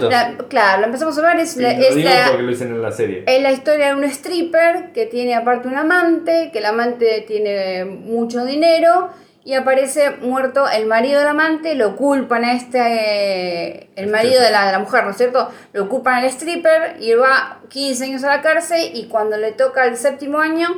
claro, 0.49 0.81
la 0.81 0.87
empezamos 0.87 1.19
a 1.19 1.21
ver, 1.23 1.41
es, 1.41 1.51
Sí, 1.51 1.61
la, 1.61 1.73
es 1.73 1.95
la- 1.97 2.29
porque 2.31 2.43
lo 2.43 2.49
dicen 2.51 2.69
en 2.69 2.81
la 2.81 2.91
serie. 2.91 3.23
es 3.27 3.43
la 3.43 3.53
historia 3.53 3.89
de 3.89 3.95
un 3.97 4.05
stripper 4.05 4.93
que 4.95 5.05
tiene 5.05 5.35
aparte 5.35 5.69
un 5.69 5.77
amante, 5.77 6.49
que 6.51 6.61
el 6.61 6.65
amante 6.65 7.23
tiene 7.29 7.85
mucho 7.85 8.47
dinero 8.47 9.11
y 9.45 9.55
aparece 9.55 10.11
muerto 10.11 10.69
el 10.69 10.87
marido 10.87 11.19
del 11.21 11.29
amante, 11.29 11.75
lo 11.75 11.97
culpan 11.97 12.45
a 12.45 12.53
este, 12.53 13.91
el 14.01 14.11
marido 14.11 14.43
de 14.43 14.51
la, 14.51 14.67
de 14.67 14.73
la 14.73 14.79
mujer, 14.79 15.05
¿no 15.05 15.11
es 15.11 15.17
cierto? 15.17 15.49
Lo 15.73 15.89
culpan 15.89 16.17
al 16.17 16.25
stripper 16.25 16.97
y 17.01 17.15
va 17.15 17.61
15 17.69 18.05
años 18.05 18.25
a 18.25 18.29
la 18.29 18.43
cárcel 18.43 18.91
y 18.95 19.09
cuando 19.09 19.37
le 19.37 19.53
toca 19.53 19.87
el 19.87 19.97
séptimo 19.97 20.39
año, 20.39 20.69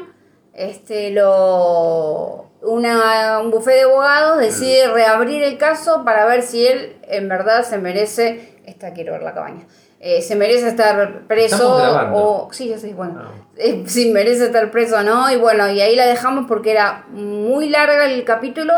este, 0.53 1.11
lo, 1.11 2.51
una, 2.63 3.39
un 3.41 3.51
bufé 3.51 3.73
de 3.73 3.83
abogados 3.83 4.39
decide 4.39 4.89
reabrir 4.89 5.43
el 5.43 5.59
caso 5.59 6.05
para 6.05 6.27
ver 6.27 6.43
si 6.43 6.67
él 6.67 6.97
en 7.09 7.29
verdad 7.29 7.65
se 7.65 7.79
merece, 7.79 8.59
esta 8.67 8.93
quiero 8.93 9.13
ver 9.13 9.23
la 9.23 9.35
cabaña, 9.35 9.67
eh, 10.01 10.23
se 10.23 10.35
merece 10.35 10.69
estar 10.69 11.27
preso 11.29 11.77
o... 12.15 12.49
Sí, 12.53 12.69
ya 12.69 12.79
sé, 12.79 12.93
bueno. 12.95 13.21
Ah. 13.23 13.31
eh, 13.59 13.83
si 13.87 14.11
merece 14.13 14.47
estar 14.47 14.71
preso 14.71 14.97
o 14.97 15.03
no. 15.03 15.31
Y 15.31 15.37
bueno, 15.37 15.71
y 15.71 15.81
ahí 15.81 15.95
la 15.95 16.07
dejamos 16.07 16.47
porque 16.49 16.71
era 16.73 17.05
muy 17.11 17.69
larga 17.69 18.07
el 18.07 18.25
capítulo. 18.25 18.73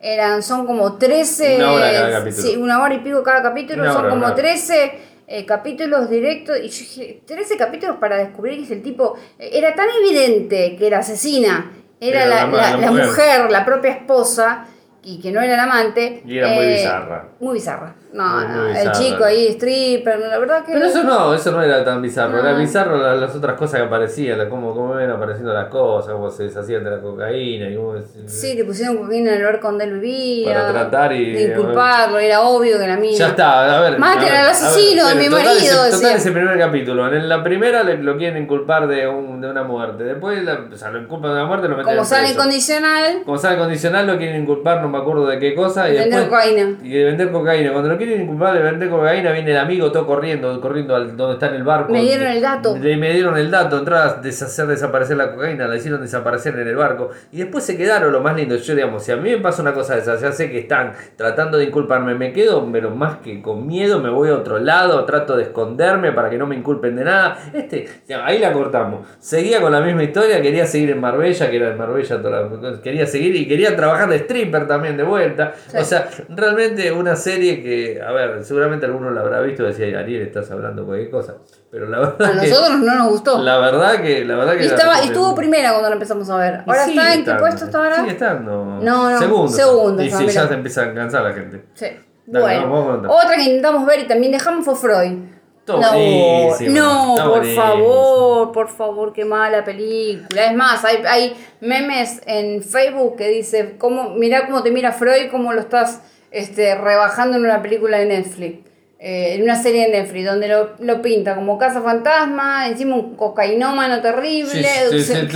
Eran, 0.00 0.42
son 0.42 0.66
como 0.66 0.96
13... 0.98 1.56
Una 1.58 1.72
hora 1.72 1.92
cada 1.92 2.10
capítulo. 2.18 2.42
Sí, 2.42 2.56
una 2.56 2.82
hora 2.82 2.94
y 2.94 2.98
pico 3.00 3.22
cada 3.22 3.42
capítulo. 3.42 3.82
Una 3.82 3.92
son 3.92 4.00
hora, 4.02 4.10
como 4.10 4.24
una 4.24 4.32
hora. 4.34 4.42
13 4.42 4.92
eh, 5.28 5.46
capítulos 5.46 6.10
directos. 6.10 6.56
Y 6.58 6.68
yo 6.68 6.78
dije, 6.78 7.22
13 7.26 7.56
capítulos 7.56 7.96
para 8.00 8.16
descubrir 8.16 8.56
que 8.58 8.64
es 8.64 8.70
el 8.72 8.82
tipo... 8.82 9.14
Era 9.38 9.74
tan 9.76 9.86
evidente 10.02 10.74
que 10.76 10.90
la 10.90 10.98
asesina 10.98 11.70
era, 12.00 12.24
Era 12.24 12.26
la, 12.26 12.36
la 12.40 12.46
ma- 12.46 12.56
la- 12.56 12.70
la 12.70 12.76
la 12.78 12.90
mujer. 12.90 13.06
mujer, 13.06 13.50
la 13.52 13.64
propia 13.64 13.90
esposa, 13.92 14.66
y 15.04 15.20
que 15.20 15.32
no 15.32 15.40
era 15.40 15.54
el 15.54 15.60
amante. 15.60 16.22
Y 16.24 16.38
era 16.38 16.48
muy 16.48 16.64
eh, 16.64 16.72
bizarra. 16.74 17.24
Muy 17.40 17.54
bizarra. 17.54 17.94
No, 18.12 18.24
Muy, 18.28 18.44
no, 18.46 18.62
muy 18.68 18.76
el 18.76 18.92
chico 18.92 19.24
ahí, 19.24 19.46
stripper, 19.48 20.18
la 20.18 20.38
verdad 20.38 20.62
que... 20.66 20.72
Pero 20.74 20.84
eso 20.84 21.02
no, 21.02 21.32
eso 21.32 21.50
no 21.50 21.62
era 21.62 21.82
tan 21.82 22.02
bizarro. 22.02 22.38
Era 22.40 22.52
bizarro 22.52 22.98
la- 22.98 23.14
las 23.14 23.34
otras 23.34 23.56
cosas 23.56 23.80
que 23.80 23.86
aparecían, 23.86 24.50
cómo, 24.50 24.74
cómo 24.74 25.00
iban 25.00 25.12
apareciendo 25.12 25.50
las 25.54 25.68
cosas, 25.68 26.12
cómo 26.12 26.28
se 26.30 26.42
deshacían 26.44 26.84
de 26.84 26.90
la 26.90 27.00
cocaína 27.00 27.70
y 27.70 27.74
cómo 27.76 27.94
Sí, 28.26 28.52
le 28.54 28.64
pusieron 28.66 28.98
cocaína 28.98 29.30
en 29.30 29.36
el 29.36 29.40
lugar 29.40 29.60
donde 29.62 29.84
él 29.84 29.98
vivía. 29.98 30.52
Para 30.52 30.72
tratar 30.72 31.12
y- 31.14 31.32
De 31.32 31.42
inculparlo, 31.54 32.18
era 32.18 32.42
obvio 32.42 32.78
que 32.78 32.86
la 32.86 32.96
mina. 32.98 33.16
Ya 33.16 33.28
está, 33.28 33.78
a 33.78 33.80
ver. 33.80 33.92
Ver, 33.98 34.32
al 34.34 34.46
asesino 34.48 35.08
de 35.08 35.14
mi 35.14 35.24
total 35.30 35.44
marido, 35.46 35.74
total 35.76 35.90
decía. 35.92 36.14
ese 36.16 36.32
primer 36.32 36.58
capítulo. 36.58 37.10
En 37.10 37.28
la 37.30 37.42
primera 37.42 37.82
le, 37.82 37.96
lo 37.96 38.18
quieren 38.18 38.42
inculpar 38.42 38.88
de, 38.88 39.08
un, 39.08 39.40
de 39.40 39.48
una 39.50 39.62
muerte. 39.62 40.04
Después 40.04 40.44
la- 40.44 40.66
o 40.70 40.76
sea, 40.76 40.90
lo 40.90 41.00
inculpan 41.00 41.30
de 41.30 41.36
una 41.38 41.46
muerte 41.46 41.66
lo 41.66 41.78
meten 41.78 41.94
Como 41.94 42.04
sale 42.04 42.24
preso. 42.24 42.34
incondicional, 42.34 43.22
Como 43.24 43.38
sale 43.38 43.56
condicional 43.56 44.06
lo 44.06 44.18
quieren 44.18 44.42
inculpar, 44.42 44.82
no 44.82 44.91
me 44.92 44.98
acuerdo 44.98 45.26
de 45.26 45.38
qué 45.38 45.54
cosa. 45.54 45.88
Y 45.90 45.94
vender 45.96 46.20
después, 46.20 46.42
cocaína. 46.44 46.76
y 46.82 46.88
de 46.90 47.04
vender 47.04 47.30
cocaína. 47.32 47.72
Cuando 47.72 47.88
lo 47.90 47.96
quieren 47.96 48.22
inculpar 48.22 48.54
de 48.54 48.62
vender 48.62 48.88
cocaína, 48.90 49.32
viene 49.32 49.50
el 49.50 49.58
amigo 49.58 49.90
todo 49.90 50.06
corriendo, 50.06 50.60
corriendo 50.60 50.94
al 50.94 51.16
donde 51.16 51.34
está 51.34 51.48
en 51.48 51.54
el 51.54 51.64
barco. 51.64 51.92
Me 51.92 52.02
dieron 52.02 52.26
el 52.28 52.40
dato. 52.40 52.76
Le 52.78 52.96
me 52.96 53.12
dieron 53.12 53.36
el 53.36 53.50
dato, 53.50 53.78
entró 53.78 53.96
a 53.96 54.14
deshacer 54.14 54.66
desaparecer 54.66 55.16
la 55.16 55.32
cocaína, 55.32 55.66
la 55.66 55.76
hicieron 55.76 56.00
desaparecer 56.00 56.58
en 56.58 56.68
el 56.68 56.76
barco. 56.76 57.10
Y 57.32 57.38
después 57.38 57.64
se 57.64 57.76
quedaron 57.76 58.12
lo 58.12 58.20
más 58.20 58.36
lindo. 58.36 58.54
Yo, 58.56 58.74
digamos, 58.74 59.02
si 59.02 59.10
a 59.12 59.16
mí 59.16 59.30
me 59.30 59.38
pasa 59.38 59.62
una 59.62 59.72
cosa 59.74 59.94
de 59.94 60.02
esa, 60.02 60.16
ya 60.18 60.30
sé 60.32 60.50
que 60.50 60.58
están 60.60 60.92
tratando 61.16 61.58
de 61.58 61.64
inculparme, 61.64 62.14
me 62.14 62.32
quedo, 62.32 62.68
pero 62.70 62.90
más 62.90 63.16
que 63.18 63.40
con 63.40 63.66
miedo, 63.66 64.00
me 64.00 64.10
voy 64.10 64.28
a 64.28 64.34
otro 64.34 64.58
lado, 64.58 65.04
trato 65.04 65.36
de 65.36 65.44
esconderme 65.44 66.12
para 66.12 66.28
que 66.30 66.36
no 66.38 66.46
me 66.46 66.54
inculpen 66.56 66.96
de 66.96 67.04
nada. 67.04 67.38
Este, 67.52 67.86
ahí 68.22 68.38
la 68.38 68.52
cortamos. 68.52 69.06
Seguía 69.18 69.60
con 69.60 69.72
la 69.72 69.80
misma 69.80 70.02
historia, 70.02 70.40
quería 70.42 70.66
seguir 70.66 70.90
en 70.90 71.00
Marbella, 71.00 71.48
que 71.50 71.56
era 71.56 71.70
en 71.70 71.78
Marbella, 71.78 72.20
toda 72.20 72.42
la- 72.42 72.80
quería 72.82 73.06
seguir 73.06 73.34
y 73.36 73.46
quería 73.46 73.74
trabajar 73.76 74.08
de 74.08 74.16
stripper 74.16 74.66
también 74.66 74.81
de 74.90 75.02
vuelta. 75.02 75.54
Sí. 75.68 75.76
O 75.78 75.84
sea, 75.84 76.08
realmente 76.28 76.90
una 76.92 77.16
serie 77.16 77.62
que, 77.62 78.02
a 78.02 78.12
ver, 78.12 78.44
seguramente 78.44 78.86
alguno 78.86 79.10
la 79.10 79.20
habrá 79.20 79.40
visto 79.40 79.62
decía, 79.62 79.98
Ariel, 79.98 80.22
estás 80.22 80.50
hablando 80.50 80.84
cualquier 80.84 81.10
cosa. 81.10 81.36
Pero 81.70 81.88
la 81.88 82.00
verdad 82.00 82.36
A 82.36 82.40
que, 82.40 82.48
nosotros 82.48 82.80
no 82.80 82.94
nos 82.96 83.08
gustó. 83.08 83.42
la 83.42 83.58
verdad 83.58 84.00
que, 84.02 84.24
la 84.24 84.36
verdad 84.36 84.56
que 84.56 84.64
y, 84.64 84.66
estaba, 84.66 85.00
estuvo 85.00 85.34
primera 85.34 85.70
cuando 85.70 85.88
la 85.88 85.94
empezamos 85.94 86.28
a 86.28 86.36
ver. 86.36 86.60
Ahora 86.66 86.84
está 86.84 87.14
en 87.14 87.24
qué 87.24 87.34
puesto 87.34 87.64
está 87.64 87.78
ahora. 87.78 87.96
Sigue 87.96 88.10
estando. 88.10 88.64
No, 88.82 89.10
no, 89.10 89.18
Segundo. 89.18 89.48
segundo 89.48 90.02
Y 90.02 90.10
si 90.10 90.26
ya 90.28 90.48
se 90.48 90.54
empieza 90.54 90.82
a 90.82 90.94
cansar 90.94 91.22
la 91.22 91.32
gente. 91.32 91.64
Sí. 91.74 91.86
Dale, 92.24 92.44
bueno, 92.44 92.70
vamos 92.70 93.24
otra 93.24 93.34
que 93.36 93.42
intentamos 93.42 93.84
ver 93.84 94.00
y 94.00 94.06
también 94.06 94.32
dejamos 94.32 94.64
fue 94.64 94.76
Freud. 94.76 95.18
No, 95.66 95.76
buenísimo. 95.76 96.80
no, 96.80 97.14
por 97.16 97.28
buenísimo. 97.38 97.62
favor, 97.62 98.52
por 98.52 98.68
favor, 98.68 99.12
qué 99.12 99.24
mala 99.24 99.64
película. 99.64 100.46
Es 100.46 100.54
más, 100.56 100.84
hay, 100.84 101.02
hay 101.06 101.36
memes 101.60 102.20
en 102.26 102.62
Facebook 102.62 103.16
que 103.16 103.28
dice, 103.28 103.76
cómo, 103.78 104.10
mirá 104.10 104.46
cómo 104.46 104.62
te 104.62 104.72
mira 104.72 104.92
Freud, 104.92 105.30
cómo 105.30 105.52
lo 105.52 105.60
estás 105.60 106.02
este, 106.32 106.74
rebajando 106.74 107.36
en 107.36 107.44
una 107.44 107.62
película 107.62 107.98
de 107.98 108.06
Netflix. 108.06 108.71
Eh, 109.04 109.34
en 109.34 109.42
una 109.42 109.60
serie 109.60 109.86
de 109.90 109.98
Netflix, 110.00 110.24
donde 110.26 110.46
lo, 110.46 110.70
lo 110.78 111.02
pinta 111.02 111.34
como 111.34 111.58
casa 111.58 111.80
fantasma, 111.82 112.68
encima 112.68 112.94
un 112.94 113.16
cocainómano 113.16 114.00
terrible. 114.00 114.62
Sí, 114.62 114.62
se- 115.02 115.02
se, 115.02 115.28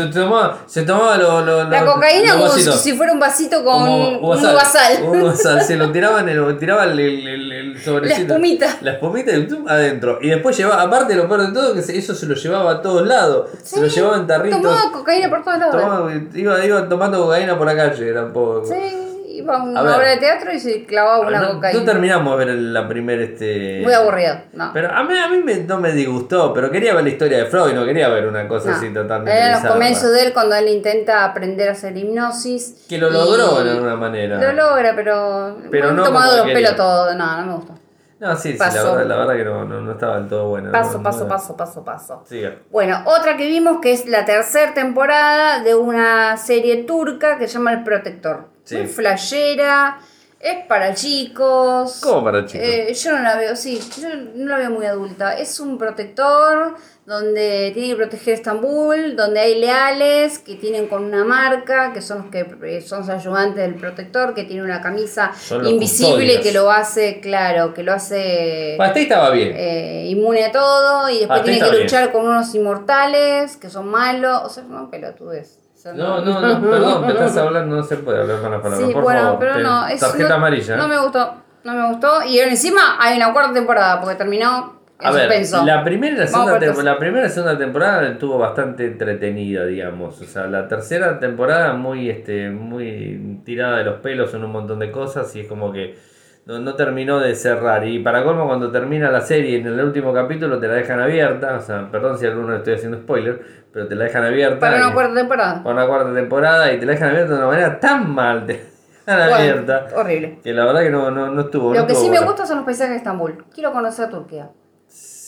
se 0.66 0.82
tomaba, 0.85 1.16
lo, 1.16 1.44
lo- 1.44 1.68
la 1.68 1.85
cocaína 1.85 2.35
como 2.35 2.46
si, 2.49 2.61
vasitos. 2.61 2.80
si 2.80 2.92
fuera 2.92 3.12
un 3.12 3.18
vasito 3.18 3.64
con 3.64 3.80
Como 3.80 4.08
un 4.08 4.25
uvasal. 4.25 5.02
Un 5.02 5.37
se 5.66 5.75
lo 5.76 5.90
tiraban, 5.90 6.28
el, 6.28 6.58
tiraban 6.58 6.90
el, 6.92 7.00
el, 7.00 7.52
el- 7.52 7.82
sobrecito. 7.82 8.20
La 8.20 8.35
espumita. 8.35 8.76
La 8.82 8.92
espumita 8.92 9.32
y 9.37 9.49
tum, 9.49 9.66
adentro. 9.66 10.18
Y 10.23 10.28
después 10.30 10.56
llevaba, 10.56 10.82
aparte 10.82 11.16
lo 11.16 11.26
peor 11.26 11.49
de 11.49 11.52
todo, 11.52 11.75
que 11.75 11.80
eso 11.80 12.14
se 12.14 12.26
lo 12.26 12.37
llevaba 12.37 12.70
a 12.70 12.82
todos 12.82 13.04
lados. 13.04 13.50
se 13.64 13.80
lo 13.80 13.88
llevaba 13.88 14.16
en 14.18 14.28
tarritos. 14.28 14.62
Tomaba 14.62 14.92
cocaína 14.92 15.28
por 15.28 15.42
todos 15.42 15.58
lados. 15.58 15.75
Tomaba- 15.75 16.12
iba, 16.35 16.64
iba 16.64 16.88
tomando 16.88 17.20
cocaína 17.25 17.58
por 17.58 17.66
la 17.66 17.75
calle, 17.75 18.08
era 18.08 18.26
un 18.26 18.32
poco. 18.32 18.64
Sí, 18.64 19.05
iba 19.38 19.54
a 19.56 19.60
A 19.60 19.62
una 19.64 19.82
ver. 19.82 19.94
obra 19.96 20.10
de 20.10 20.16
teatro 20.18 20.52
y 20.52 20.58
se 20.60 20.84
clavaba 20.84 21.20
una 21.26 21.40
no, 21.40 21.52
cocaína. 21.54 21.78
no 21.80 21.84
terminamos 21.84 22.38
de 22.38 22.44
ver 22.44 22.54
la 22.54 22.88
primera 22.88 23.22
este. 23.22 23.80
Muy 23.82 23.92
aburrido. 23.92 24.36
No. 24.52 24.70
Pero 24.72 24.90
a 24.92 25.02
mí, 25.04 25.14
a 25.16 25.28
mí 25.28 25.38
me- 25.42 25.56
no 25.64 25.78
me 25.78 25.92
disgustó, 25.92 26.52
pero 26.54 26.70
quería 26.70 26.94
ver 26.94 27.04
la 27.04 27.10
historia 27.10 27.38
de 27.38 27.46
Freud, 27.46 27.72
no 27.74 27.84
quería 27.84 28.08
ver 28.08 28.26
una 28.26 28.46
cosa 28.48 28.70
No. 28.70 28.76
así 28.76 28.92
totalmente. 28.92 29.38
Eran 29.38 29.62
los 29.62 29.72
comienzos 29.72 30.12
de 30.12 30.26
él 30.26 30.32
cuando 30.32 30.54
él 30.56 30.68
intenta 30.68 31.24
aprender 31.24 31.68
a 31.68 31.72
hacer 31.72 31.96
hipnosis. 31.96 32.84
Que 32.88 32.98
lo 32.98 33.10
logró 33.10 33.62
de 33.62 33.70
alguna 33.70 33.96
manera. 33.96 34.38
Lo 34.38 34.52
logra, 34.52 34.92
pero. 34.94 35.56
Pero 35.70 35.92
no 35.92 36.04
tomado 36.04 36.36
los 36.38 36.46
pelos 36.46 36.76
todo. 36.76 37.14
No, 37.14 37.40
no 37.40 37.46
me 37.46 37.54
gustó. 37.54 37.74
No, 38.18 38.34
sí, 38.34 38.52
sí, 38.54 38.58
la 38.58 38.70
verdad, 38.72 39.04
la 39.06 39.16
verdad 39.16 39.36
que 39.36 39.44
no, 39.44 39.64
no, 39.66 39.82
no 39.82 39.92
estaba 39.92 40.18
del 40.18 40.26
todo 40.26 40.48
buena. 40.48 40.72
Paso, 40.72 40.96
no, 40.96 41.02
paso, 41.02 41.28
paso, 41.28 41.54
paso, 41.54 41.84
paso. 41.84 42.22
Siga. 42.26 42.54
Bueno, 42.70 43.02
otra 43.04 43.36
que 43.36 43.44
vimos 43.46 43.78
que 43.82 43.92
es 43.92 44.06
la 44.06 44.24
tercera 44.24 44.72
temporada 44.72 45.62
de 45.62 45.74
una 45.74 46.38
serie 46.38 46.84
turca 46.84 47.36
que 47.36 47.46
se 47.46 47.54
llama 47.58 47.74
El 47.74 47.84
Protector. 47.84 48.46
Sí. 48.66 48.76
Muy 48.76 48.87
flashera, 48.88 49.99
es 50.40 50.66
para 50.66 50.92
chicos. 50.92 52.00
¿Cómo 52.02 52.23
para 52.25 52.44
chicos? 52.44 52.66
Eh, 52.66 52.92
yo 52.92 53.12
no 53.12 53.23
la 53.23 53.37
veo, 53.37 53.56
sí, 53.56 53.80
yo 54.00 54.08
no 54.35 54.50
la 54.50 54.58
veo 54.58 54.70
muy 54.70 54.85
adulta. 54.85 55.38
Es 55.38 55.58
un 55.61 55.78
protector 55.78 56.75
donde 57.06 57.70
tiene 57.73 57.90
que 57.90 57.96
proteger 57.96 58.35
Estambul, 58.35 59.14
donde 59.14 59.38
hay 59.38 59.61
leales 59.61 60.40
que 60.40 60.56
tienen 60.56 60.88
con 60.88 61.04
una 61.04 61.25
marca, 61.25 61.92
que 61.92 62.02
son 62.02 62.23
los 62.23 62.26
que 62.32 62.44
eh, 62.64 62.80
son 62.80 63.00
los 63.00 63.08
ayudantes 63.08 63.62
del 63.62 63.76
protector, 63.76 64.35
que 64.35 64.42
tiene 64.42 64.62
una 64.62 64.82
camisa 64.82 65.30
invisible 65.64 66.35
custodios. 66.35 66.40
que 66.42 66.52
lo 66.52 66.70
hace, 66.70 67.20
claro, 67.20 67.73
que 67.73 67.85
lo 67.85 67.92
hace 67.92 68.76
ahí 68.80 69.02
estaba 69.02 69.30
bien. 69.30 69.52
eh, 69.56 70.06
inmune 70.11 70.44
a 70.44 70.52
todo 70.52 71.08
y 71.08 71.20
después 71.20 71.44
tiene 71.44 71.61
que 71.61 71.70
bien. 71.70 71.82
luchar 71.85 72.11
con 72.12 72.26
unos 72.26 72.52
inmortales 72.54 73.56
que 73.56 73.70
son 73.70 73.88
malos. 73.88 74.42
O 74.44 74.49
sea, 74.49 74.64
no 74.64 74.90
pelotudez. 74.90 75.65
No, 75.94 76.20
no, 76.24 76.40
no, 76.40 76.60
perdón, 76.70 77.02
me 77.06 77.12
estás 77.12 77.36
hablando, 77.36 77.76
no 77.76 77.82
se 77.82 77.96
puede 77.98 78.20
hablar 78.22 78.40
con 78.40 78.50
las 78.50 78.60
palabras. 78.60 78.88
Sí, 78.88 78.94
por 78.94 79.02
bueno, 79.02 79.20
favor. 79.22 79.38
pero 79.38 79.54
Te- 79.56 79.62
no. 79.62 79.86
Es, 79.88 80.00
tarjeta 80.00 80.28
no- 80.30 80.34
amarilla. 80.36 80.76
No 80.76 80.88
me 80.88 80.98
gustó. 80.98 81.34
No 81.64 81.72
me 81.72 81.88
gustó. 81.88 82.22
Y 82.24 82.38
encima 82.38 82.96
hay 82.98 83.16
una 83.16 83.32
cuarta 83.32 83.52
temporada 83.52 84.00
porque 84.00 84.14
terminó 84.16 84.76
en 85.00 85.06
A 85.06 85.10
ver, 85.10 85.24
suspenso. 85.24 85.64
la 85.66 85.84
primera, 85.84 86.14
y 86.14 86.18
la, 86.20 86.26
segunda 86.26 86.58
la 86.82 86.98
primera 86.98 87.26
y 87.26 87.30
segunda 87.30 87.58
temporada 87.58 88.06
estuvo 88.08 88.38
bastante 88.38 88.86
entretenida, 88.86 89.66
digamos. 89.66 90.20
O 90.20 90.24
sea, 90.24 90.46
la 90.46 90.68
tercera 90.68 91.18
temporada 91.18 91.74
muy, 91.74 92.08
este, 92.08 92.48
muy 92.50 93.40
tirada 93.44 93.78
de 93.78 93.84
los 93.84 94.00
pelos 94.00 94.32
en 94.34 94.44
un 94.44 94.52
montón 94.52 94.78
de 94.78 94.90
cosas 94.90 95.34
y 95.36 95.40
es 95.40 95.48
como 95.48 95.70
que 95.72 95.98
no, 96.46 96.58
no 96.60 96.74
terminó 96.74 97.18
de 97.20 97.34
cerrar. 97.34 97.86
Y 97.86 97.98
para 97.98 98.24
colmo, 98.24 98.46
cuando 98.46 98.70
termina 98.70 99.10
la 99.10 99.20
serie 99.20 99.58
en 99.58 99.66
el 99.66 99.80
último 99.84 100.12
capítulo 100.14 100.58
te 100.58 100.68
la 100.68 100.74
dejan 100.74 101.00
abierta. 101.00 101.56
O 101.56 101.60
sea, 101.60 101.90
perdón 101.90 102.18
si 102.18 102.26
alguno 102.26 102.50
le 102.52 102.56
estoy 102.58 102.74
haciendo 102.74 102.98
spoiler, 102.98 103.42
pero 103.72 103.86
te 103.88 103.94
la 103.94 104.04
dejan 104.04 104.24
abierta. 104.24 104.58
Para 104.60 104.76
una 104.78 104.88
y- 104.88 104.92
cuarta 104.92 105.14
temporada. 105.14 105.62
para 105.62 105.74
una 105.74 105.86
cuarta 105.86 106.14
temporada 106.14 106.72
y 106.72 106.78
te 106.80 106.86
la 106.86 106.92
dejan 106.92 107.08
abierta 107.10 107.32
de 107.32 107.38
una 107.38 107.46
manera 107.48 107.78
tan 107.80 108.10
mal. 108.14 108.46
Te 108.46 109.12
la 109.12 109.26
dejan 109.26 109.28
Bueno, 109.30 109.36
abierta. 109.62 109.86
horrible. 109.96 110.38
Que 110.42 110.52
la 110.52 110.64
verdad 110.64 110.80
que 110.82 110.90
no, 110.90 111.10
no, 111.10 111.28
no 111.30 111.40
estuvo. 111.42 111.72
no 111.74 111.80
Lo 111.80 111.86
que 111.86 111.92
estuvo 111.92 112.12
sí 112.12 112.18
me 112.20 112.24
gusta 112.24 112.46
son 112.46 112.56
los 112.56 112.64
paisajes 112.64 112.90
de 112.90 112.96
Estambul. 112.96 113.44
Quiero 113.54 113.72
conocer 113.72 114.08
Turquía. 114.10 114.48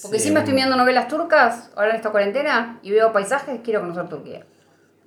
Porque 0.02 0.18
Sí. 0.20 0.28
si 0.28 0.32
me 0.32 0.40
estoy 0.40 0.54
viendo 0.54 0.76
novelas 0.76 1.08
turcas 1.08 1.72
ahora 1.76 1.90
en 1.90 1.96
esta 1.96 2.10
cuarentena 2.10 2.78
y 2.82 2.92
veo 2.92 3.12
paisajes, 3.12 3.60
quiero 3.64 3.80
conocer 3.80 4.08
Turquía. 4.08 4.44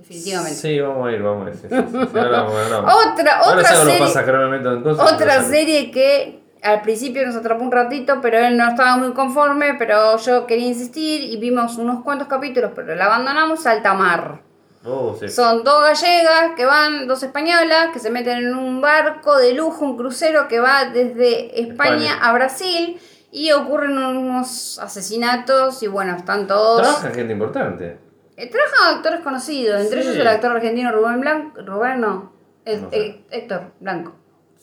Definitivamente. 0.02 0.56
Sí, 0.56 0.80
vamos 0.80 1.08
a 1.08 1.12
ir, 1.12 1.22
vamos 1.22 1.46
a 1.46 1.50
ir. 1.52 1.56
sí, 1.56 1.68
sí, 1.70 1.76
sí. 1.92 1.98
Otra, 2.02 3.42
otra 3.46 3.76
serie. 3.76 4.92
Otra 4.98 5.44
serie 5.44 5.92
que 5.92 6.42
al 6.64 6.82
principio 6.82 7.26
nos 7.26 7.36
atrapó 7.36 7.64
un 7.64 7.72
ratito, 7.72 8.20
pero 8.20 8.40
él 8.40 8.58
no 8.58 8.68
estaba 8.68 8.98
muy 8.98 9.14
conforme, 9.14 9.76
pero 9.76 10.18
yo 10.18 10.48
quería 10.48 10.68
insistir 10.68 11.22
y 11.22 11.38
vimos 11.38 11.78
unos 11.78 12.04
cuantos 12.04 12.28
capítulos, 12.28 12.72
pero 12.76 12.96
la 12.96 13.06
abandonamos, 13.06 13.66
Altamar. 13.68 14.42
Oh, 14.84 15.16
sí. 15.20 15.30
Son 15.30 15.64
dos 15.64 15.84
gallegas 15.84 16.54
que 16.56 16.66
van, 16.66 17.08
dos 17.08 17.22
españolas, 17.22 17.90
que 17.94 18.00
se 18.00 18.10
meten 18.10 18.40
en 18.40 18.56
un 18.56 18.82
barco 18.82 19.38
de 19.38 19.54
lujo, 19.54 19.86
un 19.86 19.98
crucero 19.98 20.48
que 20.48 20.60
va 20.60 20.86
desde 20.86 21.62
España, 21.62 22.14
España. 22.14 22.20
a 22.28 22.34
Brasil 22.34 23.00
y 23.32 23.52
ocurren 23.52 23.96
unos 24.00 24.80
asesinatos 24.80 25.84
y 25.84 25.88
bueno, 25.88 26.16
están 26.16 26.48
todos... 26.48 26.82
Trabaja 26.82 27.12
gente 27.12 27.34
importante. 27.34 28.11
Eh, 28.44 28.50
trabajan 28.50 28.98
actores 28.98 29.20
conocidos, 29.22 29.82
entre 29.82 30.02
Sí. 30.02 30.08
ellos 30.10 30.20
el 30.22 30.28
actor 30.28 30.52
argentino 30.52 30.92
Rubén 30.92 31.22
Blanco, 31.22 31.62
Rubén 31.62 32.02
no, 32.02 32.34
el- 32.66 32.82
No 32.82 32.90
sé. 32.90 32.98
eh, 33.00 33.24
Héctor 33.32 33.62
Blanco, 33.80 34.16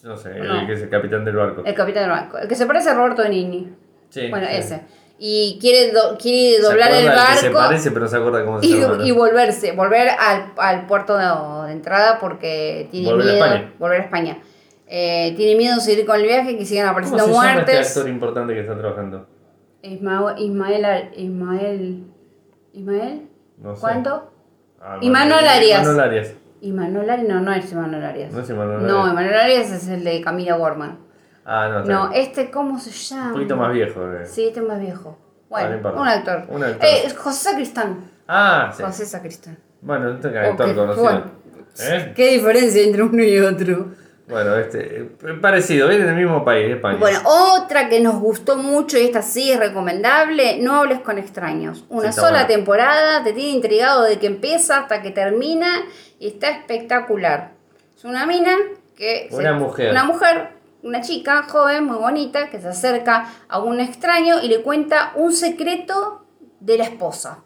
No 0.03 0.17
sé, 0.17 0.31
No. 0.39 0.61
el 0.61 0.67
que 0.67 0.73
es 0.75 0.83
el 0.83 0.89
capitán 0.91 1.25
del 1.25 1.37
barco. 1.37 1.63
el 1.65 1.75
capitán 1.75 2.03
del 2.05 2.11
banco, 2.13 2.39
el 2.39 2.49
que 2.49 2.55
se 2.55 2.67
parece 2.67 2.91
a 2.91 2.95
Roberto 2.95 3.23
Benigni. 3.23 3.73
Sí, 4.11 4.29
Bueno, 4.31 4.47
sí. 4.49 4.57
ese. 4.57 4.83
Y 5.19 5.59
quiere, 5.61 5.91
do- 5.93 6.17
quiere 6.17 6.57
Se 6.57 6.63
doblar 6.63 6.91
el 6.93 6.97
que 6.99 7.03
Se 7.03 7.49
barco 7.49 7.59
parece, 7.59 7.91
pero 7.91 8.03
no 8.03 8.09
se 8.09 8.17
acuerda 8.17 8.45
cómo 8.45 8.61
se 8.61 8.67
y, 8.67 8.81
llama. 8.81 8.95
¿no? 8.99 9.05
y 9.05 9.11
volverse, 9.11 9.73
volver 9.73 10.09
al, 10.11 10.53
al 10.57 10.87
puerto 10.87 11.17
de, 11.17 11.67
de 11.67 11.73
entrada 11.73 12.19
porque 12.21 12.87
tiene 12.93 13.11
Volver 13.11 13.29
a 13.29 13.33
miedo. 13.33 13.45
España. 13.45 13.73
Volver 13.79 14.01
a 14.01 14.05
España. 14.05 14.39
Eh, 14.87 15.35
tiene 15.37 15.57
miedo 15.57 15.75
de 15.75 15.81
seguir 15.81 16.07
con 16.07 16.17
el 16.17 16.23
viaje, 16.23 16.57
que 16.57 16.65
sigan 16.65 16.85
¿Cómo 16.87 16.93
apareciendo 16.93 17.25
se 17.25 17.31
llama 17.33 17.51
este 17.59 17.65
muertes. 17.73 17.97
actor 17.97 18.09
importante 18.11 18.55
que 18.55 18.61
está 18.61 18.79
trabajando? 18.79 19.27
Ismael, 19.83 20.39
Ismael, 20.39 21.11
Ismael, 21.17 22.05
Ismael, 22.73 23.28
No 23.61 23.75
sé. 23.75 23.81
¿cuánto? 23.81 24.33
Ah, 24.81 24.99
Imanol 25.01 25.39
Imanol- 25.41 25.49
Arias. 25.49 25.83
Imanol 25.83 26.01
Arias. 26.01 26.35
Ismael 26.61 27.11
Arias, 27.11 27.29
no, 27.29 27.41
no 27.41 27.53
es 27.53 27.65
Ismael 27.67 27.95
Arias. 28.05 28.33
No 28.33 28.41
es 28.41 28.49
No, 28.51 28.63
Arias. 28.63 29.07
Ismael 29.09 29.35
Arias 29.35 29.71
es 29.71 29.89
el 29.89 30.03
de 30.05 30.21
Camila 30.21 30.57
Warman. 30.57 30.99
Ah, 31.45 31.69
no, 31.69 31.85
No, 31.85 32.09
bien. 32.11 32.23
este, 32.23 32.51
¿cómo 32.51 32.79
se 32.79 32.91
llama? 32.91 33.29
Un 33.29 33.33
poquito 33.35 33.57
más 33.57 33.73
viejo. 33.73 34.13
eh. 34.13 34.27
Sí, 34.27 34.49
este 34.49 34.61
es 34.61 34.67
más 34.67 34.81
viejo. 34.81 35.17
Ah, 35.21 35.47
Bueno, 35.51 35.69
no 35.71 35.77
importa. 35.77 36.01
un 36.01 36.09
actor. 36.09 36.45
Un 36.49 36.65
actor. 36.65 36.89
Eh, 36.89 37.11
José 37.17 37.51
Sacristán. 37.51 38.11
Ah, 38.27 38.73
sí. 38.77 38.83
José 38.83 39.07
Sacristán. 39.07 39.57
Bueno, 39.81 40.11
este 40.11 40.29
Ok, 40.29 40.37
actor 40.37 40.75
conocido. 40.75 41.05
bueno. 41.05 41.23
¿Eh? 41.81 42.13
¿Qué 42.17 42.31
diferencia 42.33 42.83
entre 42.83 43.03
uno 43.05 43.23
y 43.23 43.39
otro? 43.39 43.87
Bueno, 44.29 44.57
este, 44.57 45.01
eh, 45.01 45.35
parecido, 45.41 45.89
viene 45.89 46.05
del 46.05 46.15
mismo 46.15 46.45
país, 46.45 46.71
España. 46.75 46.99
Bueno, 46.99 47.21
otra 47.25 47.89
que 47.89 48.01
nos 48.01 48.21
gustó 48.21 48.57
mucho 48.57 48.99
y 48.99 49.03
esta 49.03 49.23
sí 49.23 49.51
es 49.51 49.59
recomendable, 49.59 50.59
No 50.61 50.75
hables 50.75 51.01
con 51.01 51.17
extraños. 51.17 51.85
Una 51.89 52.11
está 52.11 52.21
sola 52.21 52.33
buena. 52.33 52.47
temporada, 52.47 53.25
te 53.25 53.33
tiene 53.33 53.51
intrigado 53.51 54.03
de 54.03 54.19
que 54.19 54.27
empieza 54.27 54.79
hasta 54.79 55.01
que 55.01 55.11
termina 55.11 55.69
y 56.19 56.29
está 56.29 56.51
espectacular. 56.51 57.53
Es 57.97 58.05
una 58.05 58.27
mina 58.27 58.55
que... 58.97 59.29
Una 59.33 59.55
mujer. 59.55 59.91
Una 59.93 60.05
mujer, 60.05 60.49
una 60.83 61.01
chica 61.01 61.45
joven, 61.45 61.85
muy 61.85 61.97
bonita, 61.97 62.51
que 62.51 62.61
se 62.61 62.69
acerca 62.69 63.33
a 63.49 63.61
un 63.61 63.81
extraño 63.81 64.43
y 64.43 64.49
le 64.49 64.61
cuenta 64.61 65.13
un 65.15 65.33
secreto 65.33 66.27
de 66.61 66.77
la 66.77 66.85
esposa. 66.85 67.39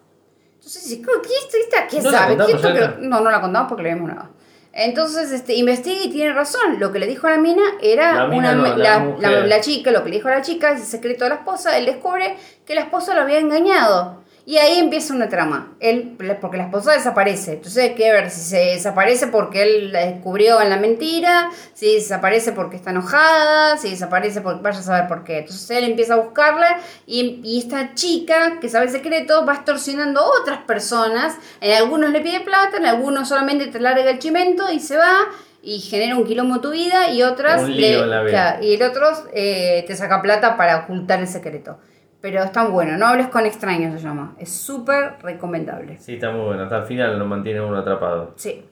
Entonces, 0.55 0.83
dice, 0.89 1.01
¿qué 1.01 1.29
esto? 1.43 1.57
¿Esta 1.61 1.87
qué 1.87 2.01
¿No 2.01 2.11
sabe? 2.11 2.37
¿Qué 2.37 2.53
contamos 2.53 2.79
esto 2.79 2.97
No, 3.01 3.21
no 3.21 3.31
la 3.31 3.39
contamos 3.39 3.69
porque 3.69 3.83
le 3.83 3.93
vemos 3.93 4.09
nada. 4.09 4.29
Entonces, 4.75 5.31
este, 5.31 5.53
investiga 5.53 6.01
y 6.03 6.09
tiene 6.09 6.33
razón. 6.33 6.79
Lo 6.79 6.91
que 6.91 6.97
le 6.99 7.05
dijo 7.05 7.27
a 7.27 7.31
la 7.31 7.37
mina 7.37 7.61
era 7.81 8.13
La 8.15 8.25
mina 8.27 8.51
una, 8.53 8.55
no, 8.55 8.77
la 8.77 9.05
la, 9.19 9.45
la- 9.45 9.61
chica, 9.61 9.91
lo 9.91 10.03
que 10.03 10.09
le 10.09 10.15
dijo 10.15 10.29
a 10.29 10.31
la 10.31 10.41
chica, 10.41 10.71
ese 10.71 10.85
secreto 10.85 11.25
de 11.25 11.29
la 11.29 11.35
esposa, 11.35 11.77
él 11.77 11.85
descubre 11.85 12.35
que 12.65 12.73
la 12.73 12.81
esposa 12.81 13.13
lo 13.13 13.21
había 13.21 13.37
engañado. 13.39 14.22
Y 14.45 14.57
ahí 14.57 14.77
empieza 14.77 15.13
una 15.13 15.29
trama. 15.29 15.71
Él, 15.79 16.17
porque 16.41 16.57
la 16.57 16.63
esposa 16.65 16.91
desaparece. 16.91 17.53
Entonces 17.53 17.81
hay 17.81 17.95
que 17.95 18.11
ver 18.11 18.29
si 18.29 18.41
se 18.41 18.57
desaparece 18.57 19.27
porque 19.27 19.63
él 19.63 19.93
la 19.93 20.05
descubrió 20.05 20.59
en 20.59 20.69
la 20.69 20.75
mentira, 20.75 21.49
si 21.73 21.93
desaparece 21.95 22.51
porque 22.51 22.75
está 22.75 22.89
enojada, 22.89 23.77
si 23.77 23.91
desaparece 23.91 24.41
porque 24.41 24.61
vaya 24.61 24.79
a 24.79 24.83
saber 24.83 25.07
por 25.07 25.23
qué. 25.23 25.39
Entonces 25.39 25.69
él 25.71 25.85
empieza 25.85 26.15
a 26.15 26.17
buscarla 26.17 26.77
y, 27.05 27.39
y 27.41 27.59
esta 27.59 27.93
chica 27.95 28.59
que 28.59 28.67
sabe 28.67 28.87
el 28.87 28.91
secreto 28.91 29.45
va 29.45 29.53
extorsionando 29.53 30.19
a 30.19 30.41
otras 30.41 30.59
personas. 30.63 31.35
En 31.61 31.77
algunos 31.77 32.09
le 32.09 32.19
pide 32.19 32.41
plata, 32.41 32.75
en 32.75 32.85
algunos 32.85 33.29
solamente 33.29 33.67
te 33.67 33.79
larga 33.79 34.09
el 34.09 34.19
chimento 34.19 34.69
y 34.69 34.81
se 34.81 34.97
va 34.97 35.19
y 35.61 35.79
genera 35.79 36.17
un 36.17 36.25
quilombo 36.25 36.59
tu 36.59 36.71
vida 36.71 37.09
y 37.11 37.23
otras 37.23 37.61
Un 37.61 37.71
lío 37.77 37.79
le- 37.79 37.99
en 38.03 38.09
la 38.09 38.21
vida. 38.23 38.29
claro, 38.31 38.63
y 38.65 38.73
el 38.73 38.83
otro 38.83 39.07
eh, 39.33 39.85
te 39.87 39.95
saca 39.95 40.21
plata 40.21 40.57
para 40.57 40.79
ocultar 40.79 41.21
el 41.21 41.29
secreto. 41.29 41.77
Pero 42.23 42.41
es 42.41 42.53
tan 42.53 42.71
bueno, 42.71 42.97
no 42.97 43.05
hables 43.07 43.27
con 43.27 43.45
extraños 43.45 43.99
se 43.99 44.07
llama. 44.07 44.33
Es 44.39 44.49
súper 44.49 45.17
recomendable. 45.21 45.97
Sí, 45.97 46.13
está 46.13 46.31
muy 46.31 46.45
bueno. 46.45 46.63
Hasta 46.63 46.77
el 46.77 46.85
final 46.85 47.19
lo 47.19 47.25
mantiene 47.25 47.59
uno 47.59 47.77
atrapado. 47.79 48.31
Sí. 48.37 48.63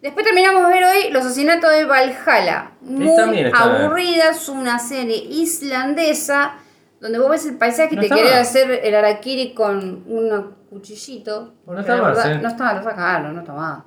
Después 0.00 0.24
terminamos 0.24 0.62
de 0.68 0.72
ver 0.72 0.84
hoy 0.84 1.10
Los 1.10 1.24
asesinatos 1.26 1.72
de 1.72 1.86
Valhalla. 1.86 2.70
Muy 2.82 3.16
también 3.16 3.46
está- 3.46 3.64
aburrida, 3.82 4.30
es 4.30 4.48
una 4.48 4.78
serie 4.78 5.16
islandesa 5.16 6.52
donde 7.00 7.18
vos 7.18 7.30
ves 7.30 7.46
el 7.46 7.56
paisaje 7.58 7.94
y 7.94 7.96
No 7.96 8.00
te 8.02 8.06
estaba. 8.06 8.22
querés 8.22 8.36
hacer 8.36 8.70
el 8.84 8.94
araquiri 8.94 9.54
con 9.54 10.04
un 10.06 10.54
cuchillito. 10.70 11.54
No 11.66 11.80
está 11.80 11.96
más, 11.96 12.16
verdad-. 12.16 12.40
No 12.40 12.48
está, 12.48 12.74
lo 12.74 12.82
sacaron, 12.84 13.34
no 13.34 13.40
está. 13.40 13.84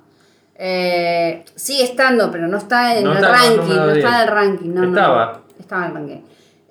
Eh, 0.56 1.44
sigue 1.54 1.84
estando, 1.84 2.30
pero 2.30 2.46
no 2.46 2.58
está 2.58 2.94
en 2.98 3.04
No 3.04 3.12
el 3.12 3.16
está 3.16 3.28
ranking, 3.32 3.74
no 3.74 3.90
está 3.90 3.92
10. 3.94 4.04
en 4.04 4.14
el 4.20 4.28
ranking. 4.28 4.68
No, 4.74 4.80
no, 4.82 4.88
Estaba. 4.88 5.40
estaba 5.58 5.86
en 5.86 5.88
el 5.88 5.94
ranking. 5.96 6.20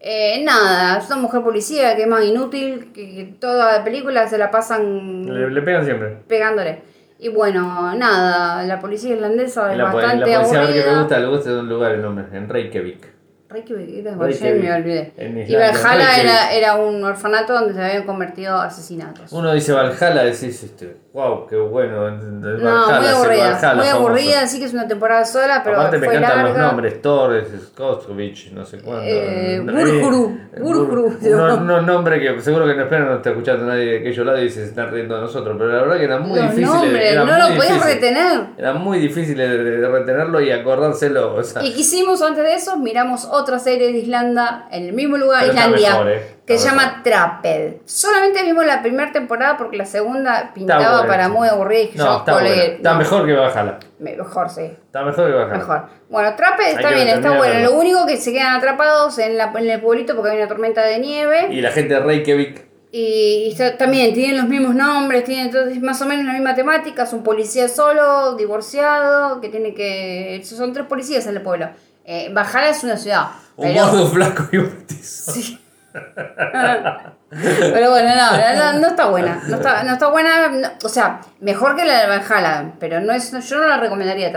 Eh, 0.05 0.43
nada, 0.43 0.97
es 0.97 1.07
una 1.07 1.15
mujer 1.15 1.41
policía 1.43 1.95
que 1.95 2.01
es 2.01 2.07
más 2.09 2.25
inútil, 2.25 2.91
que, 2.93 3.15
que 3.15 3.23
toda 3.39 3.77
la 3.77 3.83
película 3.85 4.27
se 4.27 4.37
la 4.37 4.51
pasan 4.51 5.25
Le, 5.25 5.49
le 5.49 5.61
pegan 5.61 5.85
siempre. 5.85 6.17
pegándole. 6.27 6.81
Y 7.19 7.29
bueno, 7.29 7.95
nada, 7.95 8.63
la 8.63 8.81
policía 8.81 9.15
irlandesa 9.15 9.71
es 9.71 9.77
La, 9.77 9.91
po- 9.91 9.99
la 10.01 10.07
bastante 10.07 10.25
policía 10.35 10.59
a 10.59 10.61
ver 10.65 10.67
que 10.67 10.73
me 10.73 10.79
aburrida. 10.81 10.99
gusta, 10.99 11.19
le 11.19 11.27
gusta 11.27 11.49
de 11.51 11.59
un 11.61 11.69
lugar 11.69 11.91
el 11.93 12.01
nombre, 12.01 12.25
en 12.33 12.49
Reykjavik. 12.49 13.12
Reykjavik, 13.53 13.89
era 14.05 14.11
me 14.15 14.73
olvidé. 14.73 15.13
en 15.17 15.37
Y 15.37 15.55
Valhalla 15.55 16.17
era, 16.21 16.51
era 16.53 16.75
un 16.75 17.03
orfanato 17.03 17.53
donde 17.53 17.73
se 17.73 17.81
habían 17.83 18.03
convertido 18.03 18.57
asesinatos. 18.59 19.31
Uno 19.31 19.53
dice 19.53 19.71
Valhalla, 19.71 20.23
decís, 20.23 20.63
este, 20.63 20.97
wow, 21.13 21.45
qué 21.47 21.55
bueno. 21.57 22.11
No, 22.11 22.99
muy 22.99 23.07
aburrida. 23.07 23.51
Valhalla 23.51 23.75
muy 23.75 23.87
aburrida, 23.87 24.41
así 24.41 24.59
que 24.59 24.65
es 24.65 24.73
una 24.73 24.87
temporada 24.87 25.23
sola, 25.25 25.61
pero 25.63 25.79
Aparte 25.79 25.97
me 25.99 26.07
encantan 26.07 26.37
larga. 26.37 26.49
los 26.49 26.57
nombres, 26.57 27.01
Thor, 27.01 27.45
Skoskovich, 27.67 28.51
no 28.51 28.65
sé 28.65 28.79
cuándo. 28.79 29.03
Eh, 29.05 29.61
Burjuru, 29.61 31.17
eh, 31.21 31.33
unos, 31.33 31.59
unos 31.59 31.83
nombres 31.83 32.19
que 32.19 32.41
seguro 32.41 32.65
que 32.65 32.75
no 32.75 32.83
esperan, 32.83 33.07
no 33.07 33.15
está 33.15 33.29
escuchando 33.31 33.65
nadie 33.65 33.85
de 33.85 33.99
aquellos 33.99 34.25
lados 34.25 34.41
y 34.41 34.49
se 34.49 34.63
están 34.65 34.91
riendo 34.91 35.15
de 35.15 35.21
nosotros, 35.21 35.55
pero 35.57 35.69
la 35.71 35.81
verdad 35.81 35.97
que 35.97 36.03
eran 36.03 36.21
muy 36.23 36.39
Los 36.39 36.55
nombres, 36.55 37.11
eran 37.11 37.27
no 37.27 37.33
muy 37.33 37.49
lo 37.49 37.55
podías 37.55 37.85
retener. 37.85 38.41
Era 38.57 38.73
muy 38.73 38.99
difícil 38.99 39.37
de, 39.37 39.57
de 39.57 39.87
retenerlo 39.87 40.41
y 40.41 40.51
acordárselo. 40.51 41.35
O 41.35 41.43
sea, 41.43 41.63
¿Y 41.63 41.73
qué 41.73 41.81
hicimos 41.81 42.21
antes 42.21 42.43
de 42.43 42.55
eso? 42.55 42.77
Miramos 42.77 43.25
otra 43.43 43.59
serie 43.59 43.91
de 43.91 43.99
Islanda 43.99 44.67
en 44.71 44.85
el 44.85 44.93
mismo 44.93 45.17
lugar, 45.17 45.41
Pero 45.41 45.53
Islandia, 45.53 45.89
mejor, 45.91 46.09
eh. 46.11 46.35
que 46.45 46.57
se 46.57 46.67
llama 46.69 47.01
Trapped. 47.03 47.73
Solamente 47.85 48.43
vimos 48.43 48.65
la 48.65 48.81
primera 48.81 49.11
temporada 49.11 49.55
porque 49.57 49.77
la 49.77 49.85
segunda 49.85 50.51
pintaba 50.53 51.05
para 51.05 51.29
muy 51.29 51.47
aburrida 51.47 51.79
y 51.81 51.85
dije 51.87 51.97
no, 51.99 52.05
yo, 52.05 52.17
está, 52.19 52.31
colega, 52.33 52.55
buena. 52.55 52.73
está 52.75 52.91
no, 52.93 52.97
mejor 52.99 53.25
que 53.27 53.33
me- 53.33 54.15
Mejor, 54.17 54.49
sí. 54.49 54.61
Está 54.61 55.03
mejor 55.03 55.27
que 55.27 55.33
Valhalla. 55.33 55.53
Mejor. 55.57 55.85
Bueno, 56.09 56.35
Trapped 56.35 56.67
está 56.67 56.89
que 56.89 56.95
bien, 56.95 57.07
está 57.07 57.37
bueno. 57.37 57.59
Lo 57.69 57.73
único 57.77 58.05
que 58.05 58.17
se 58.17 58.33
quedan 58.33 58.55
atrapados 58.55 59.17
en, 59.19 59.37
la, 59.37 59.53
en 59.55 59.69
el 59.69 59.79
pueblito 59.81 60.15
porque 60.15 60.31
hay 60.31 60.37
una 60.37 60.47
tormenta 60.47 60.81
de 60.81 60.99
nieve. 60.99 61.47
Y 61.51 61.61
la 61.61 61.71
gente 61.71 61.93
de 61.93 61.99
Reykjavik. 62.01 62.73
Y, 62.95 63.45
y 63.47 63.51
está- 63.51 63.75
también 63.75 64.13
tienen 64.13 64.37
los 64.37 64.47
mismos 64.47 64.75
nombres, 64.75 65.23
tienen 65.23 65.47
entonces 65.47 65.81
más 65.81 65.99
o 66.01 66.05
menos 66.05 66.25
la 66.25 66.33
misma 66.33 66.53
temática. 66.53 67.03
Es 67.03 67.13
un 67.13 67.23
policía 67.23 67.67
solo, 67.67 68.35
divorciado, 68.35 69.41
que 69.41 69.49
tiene 69.49 69.73
que. 69.73 70.41
Son 70.43 70.73
tres 70.73 70.85
policías 70.85 71.25
en 71.25 71.37
el 71.37 71.41
pueblo. 71.41 71.69
Eh, 72.05 72.29
Valhalla 72.33 72.69
es 72.69 72.83
una 72.83 72.97
ciudad. 72.97 73.27
Un 73.55 73.73
pero- 73.73 73.85
gordo 73.87 74.07
flaco 74.07 74.43
y 74.51 74.57
un 74.57 74.69
petizo. 74.69 75.31
Sí. 75.31 75.59
Pero 75.91 77.89
bueno, 77.91 78.09
no, 78.15 78.73
no, 78.73 78.79
no 78.79 78.87
está 78.87 79.07
buena. 79.07 79.41
No 79.47 79.55
está, 79.57 79.83
no 79.83 79.93
está 79.93 80.07
buena. 80.09 80.49
no- 80.49 80.69
o 80.83 80.89
sea, 80.89 81.21
mejor 81.39 81.75
que 81.75 81.85
la 81.85 82.01
de 82.01 82.07
Valhalla, 82.07 82.71
pero 82.79 82.99
no 82.99 83.11
es, 83.13 83.31
yo 83.47 83.57
no 83.57 83.67
la 83.67 83.77
recomendaría 83.77 84.27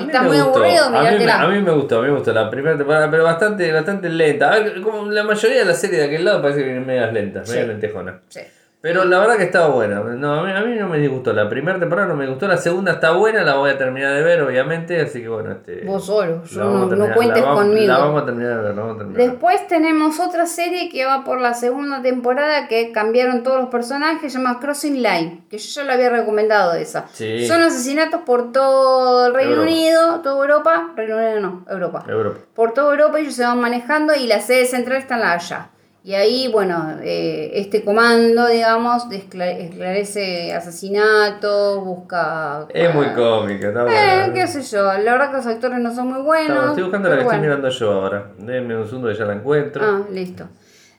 mí 0.00 0.06
Está 0.06 0.22
muy 0.22 0.36
gustó. 0.40 0.50
aburrido, 0.60 0.84
a 0.84 0.90
mí, 0.90 0.96
me, 1.18 1.32
a 1.32 1.48
mí 1.48 1.58
me 1.62 1.70
gustó, 1.72 1.98
a 1.98 2.02
mí 2.02 2.08
me 2.08 2.14
gustó 2.14 2.32
la 2.32 2.48
primera 2.48 2.76
temporada, 2.76 3.10
pero 3.10 3.24
bastante, 3.24 3.72
bastante 3.72 4.08
lenta. 4.08 4.52
A 4.52 4.58
ver, 4.60 4.80
como 4.82 5.10
la 5.10 5.24
mayoría 5.24 5.58
de 5.60 5.64
las 5.64 5.80
series 5.80 5.98
de 6.00 6.06
aquel 6.06 6.24
lado 6.24 6.40
parece 6.40 6.62
que 6.64 6.78
medias 6.78 7.12
lentas, 7.12 7.48
Sí. 7.48 7.54
medias 7.54 7.68
lentejonas. 7.68 8.14
Sí. 8.28 8.40
Pero 8.82 9.04
la 9.04 9.18
verdad 9.18 9.36
que 9.36 9.42
estaba 9.42 9.68
buena. 9.68 10.00
No, 10.00 10.40
a 10.40 10.42
mí, 10.42 10.52
a 10.52 10.60
mí 10.62 10.74
no 10.76 10.88
me 10.88 10.96
disgustó. 10.98 11.34
La 11.34 11.50
primera 11.50 11.78
temporada 11.78 12.08
no 12.08 12.14
me 12.14 12.26
gustó. 12.26 12.48
La 12.48 12.56
segunda 12.56 12.92
está 12.92 13.10
buena, 13.12 13.42
la 13.42 13.56
voy 13.56 13.68
a 13.70 13.76
terminar 13.76 14.14
de 14.14 14.22
ver, 14.22 14.40
obviamente. 14.40 14.98
Así 15.02 15.20
que 15.20 15.28
bueno, 15.28 15.50
este. 15.52 15.84
Vos 15.84 16.06
solo, 16.06 16.42
yo 16.44 16.64
no, 16.64 17.14
cuentes 17.14 17.42
la 17.42 17.48
vamos- 17.50 17.64
conmigo. 17.64 17.86
La 17.92 17.98
vamos 17.98 18.22
a 18.22 18.24
terminar 18.24 18.56
de 18.56 18.62
ver, 18.62 18.74
la 18.74 18.80
vamos 18.80 18.94
a 18.96 18.98
terminar. 19.00 19.22
Después 19.30 19.66
tenemos 19.68 20.18
otra 20.18 20.46
serie 20.46 20.88
que 20.88 21.04
va 21.04 21.24
por 21.24 21.42
la 21.42 21.52
segunda 21.52 22.00
temporada 22.00 22.68
que 22.68 22.90
cambiaron 22.90 23.42
todos 23.42 23.60
los 23.60 23.68
personajes, 23.68 24.32
se 24.32 24.38
llama 24.38 24.58
Crossing 24.60 25.02
Line, 25.02 25.44
que 25.50 25.58
yo 25.58 25.68
ya 25.68 25.84
lo 25.84 25.92
había 25.92 26.08
recomendado 26.08 26.72
esa. 26.72 27.06
Sí. 27.12 27.46
Son 27.46 27.60
asesinatos 27.60 28.22
por 28.22 28.50
todo 28.50 29.26
el 29.26 29.34
Reino 29.34 29.50
Europa. 29.56 29.70
Unido, 29.70 30.20
toda 30.20 30.40
Europa, 30.42 30.92
Reino 30.96 31.16
Unido 31.18 31.40
no, 31.40 31.64
Europa. 31.68 32.04
Europa. 32.08 32.38
Por 32.54 32.72
toda 32.72 32.92
Europa 32.92 33.18
ellos 33.20 33.34
se 33.34 33.42
van 33.44 33.60
manejando 33.60 34.14
y 34.14 34.26
la 34.26 34.40
sede 34.40 34.64
central 34.64 34.96
está 34.98 35.16
en 35.16 35.20
La 35.20 35.32
Haya. 35.32 35.68
Y 36.02 36.14
ahí, 36.14 36.48
bueno, 36.48 36.96
eh, 37.02 37.50
este 37.54 37.84
comando, 37.84 38.46
digamos, 38.46 39.04
esclarece 39.12 40.54
asesinatos, 40.54 41.84
busca... 41.84 42.66
Es 42.70 42.94
muy 42.94 43.06
cómica, 43.12 43.68
está 43.68 43.80
Eh, 43.82 43.84
buena. 44.26 44.32
qué 44.32 44.46
sé 44.46 44.62
yo, 44.62 44.82
la 44.84 45.12
verdad 45.12 45.30
que 45.30 45.36
los 45.36 45.46
actores 45.46 45.78
no 45.78 45.94
son 45.94 46.08
muy 46.08 46.22
buenos. 46.22 46.56
Está- 46.56 46.68
estoy 46.68 46.82
buscando 46.84 47.08
la 47.10 47.14
que 47.16 47.20
estoy 47.22 47.38
bueno. 47.38 47.42
mirando 47.54 47.68
yo 47.68 47.92
ahora. 47.92 48.30
Déjenme 48.38 48.76
un 48.78 48.86
segundo 48.86 49.08
que 49.08 49.14
ya 49.14 49.24
la 49.26 49.34
encuentro. 49.34 49.82
Ah, 49.84 50.00
listo. 50.10 50.44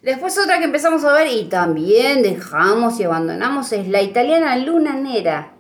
Después 0.04 0.38
otra 0.38 0.60
que 0.60 0.66
empezamos 0.66 1.04
a 1.04 1.14
ver 1.14 1.28
y 1.28 1.46
también 1.46 2.22
dejamos 2.22 3.00
y 3.00 3.04
abandonamos 3.04 3.72
es 3.72 3.88
la 3.88 4.02
italiana 4.02 4.56
Luna 4.58 4.94
Nera, 4.94 5.54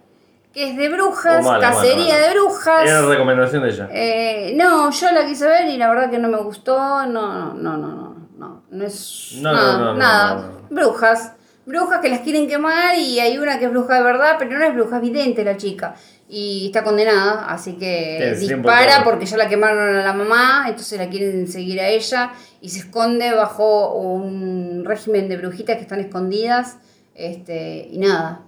que 0.54 0.69
es 0.71 0.77
de 0.77 0.89
brujas, 0.89 1.43
Oh, 1.45 1.49
mala, 1.51 1.69
cacería 1.71 2.13
mala. 2.15 2.27
de 2.27 2.34
brujas. 2.34 2.89
Era 2.89 3.01
recomendación 3.04 3.63
de 3.63 3.69
ella. 3.69 3.89
Eh, 3.91 4.54
no, 4.56 4.89
yo 4.91 5.12
la 5.12 5.25
quise 5.25 5.45
ver 5.47 5.67
y 5.67 5.77
la 5.77 5.89
verdad 5.89 6.10
que 6.12 6.17
no 6.19 6.27
me 6.27 6.38
gustó. 6.38 6.75
No, 7.08 7.54
no, 7.54 7.54
no, 7.54 7.77
no, 7.77 8.11
no, 8.41 8.63
no 8.71 8.84
es 8.84 9.34
No, 9.39 9.54
nada, 9.54 9.77
no, 9.77 9.93
nada. 9.93 10.51
Brujas, 10.71 11.34
brujas 11.63 11.99
que 12.01 12.10
las 12.10 12.21
quieren 12.21 12.47
quemar 12.47 12.97
y 12.97 13.19
hay 13.19 13.38
una 13.38 13.60
que 13.60 13.65
es 13.65 13.71
bruja 13.71 13.97
de 13.97 14.04
verdad, 14.04 14.38
pero 14.39 14.58
no 14.58 14.65
es 14.65 14.73
bruja, 14.73 14.95
es 14.95 15.01
vidente 15.04 15.43
la 15.43 15.58
chica. 15.58 15.93
Y 16.27 16.67
está 16.67 16.84
condenada, 16.84 17.45
así 17.45 17.73
que 17.73 18.36
tiempo 18.39 18.69
dispara 18.69 19.04
porque 19.04 19.27
ya 19.27 19.38
la 19.38 19.47
quemaron 19.47 19.95
a 19.95 20.04
la 20.04 20.13
mamá, 20.13 20.65
entonces 20.67 20.97
la 20.97 21.08
quieren 21.10 21.47
seguir 21.47 21.80
a 21.82 21.88
ella 21.89 22.32
y 22.62 22.69
se 22.69 22.80
esconde 22.80 23.32
bajo 23.34 23.93
un 23.93 24.86
régimen 24.86 25.30
de 25.30 25.38
brujitas 25.38 25.75
que 25.75 25.84
están 25.84 25.99
escondidas. 25.99 26.77
Este, 27.13 27.89
y 27.91 27.99
nada, 27.99 28.45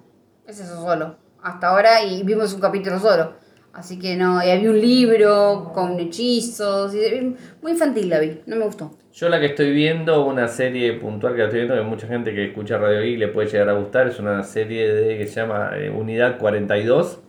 es 0.48 0.60
eso 0.60 0.82
solo. 0.82 1.18
Hasta 1.44 1.68
ahora 1.68 2.04
y 2.04 2.24
vimos 2.24 2.52
un 2.54 2.62
capítulo 2.62 3.00
solo. 3.00 3.34
Así 3.74 3.98
que 3.98 4.16
no, 4.16 4.44
y 4.46 4.50
había 4.52 4.70
un 4.70 4.80
libro 4.80 5.72
con 5.74 6.00
hechizos. 6.00 6.94
y- 6.94 7.36
muy 7.62 7.72
infantil 7.72 8.10
la 8.10 8.20
vi, 8.20 8.40
no 8.46 8.56
me 8.56 8.66
gustó. 8.66 8.92
Yo 9.14 9.30
la 9.30 9.40
que 9.40 9.48
estoy 9.48 9.72
viendo, 9.74 10.26
una 10.26 10.48
serie 10.48 10.94
puntual 10.94 11.34
que 11.34 11.40
la 11.40 11.46
estoy 11.46 11.60
viendo, 11.62 11.76
que 11.76 11.82
mucha 11.84 12.08
gente 12.08 12.34
que 12.34 12.46
escucha 12.46 12.78
Radio 12.78 13.02
Geek 13.02 13.20
le 13.20 13.28
puede 13.28 13.48
llegar 13.50 13.70
a 13.70 13.74
gustar, 13.74 14.08
es 14.08 14.20
una 14.20 14.44
serie 14.44 14.92
de, 14.92 15.18
que 15.18 15.28
se 15.28 15.36
llama 15.42 15.72
eh, 15.76 15.90
Unidad 15.90 16.38
42, 16.40 17.20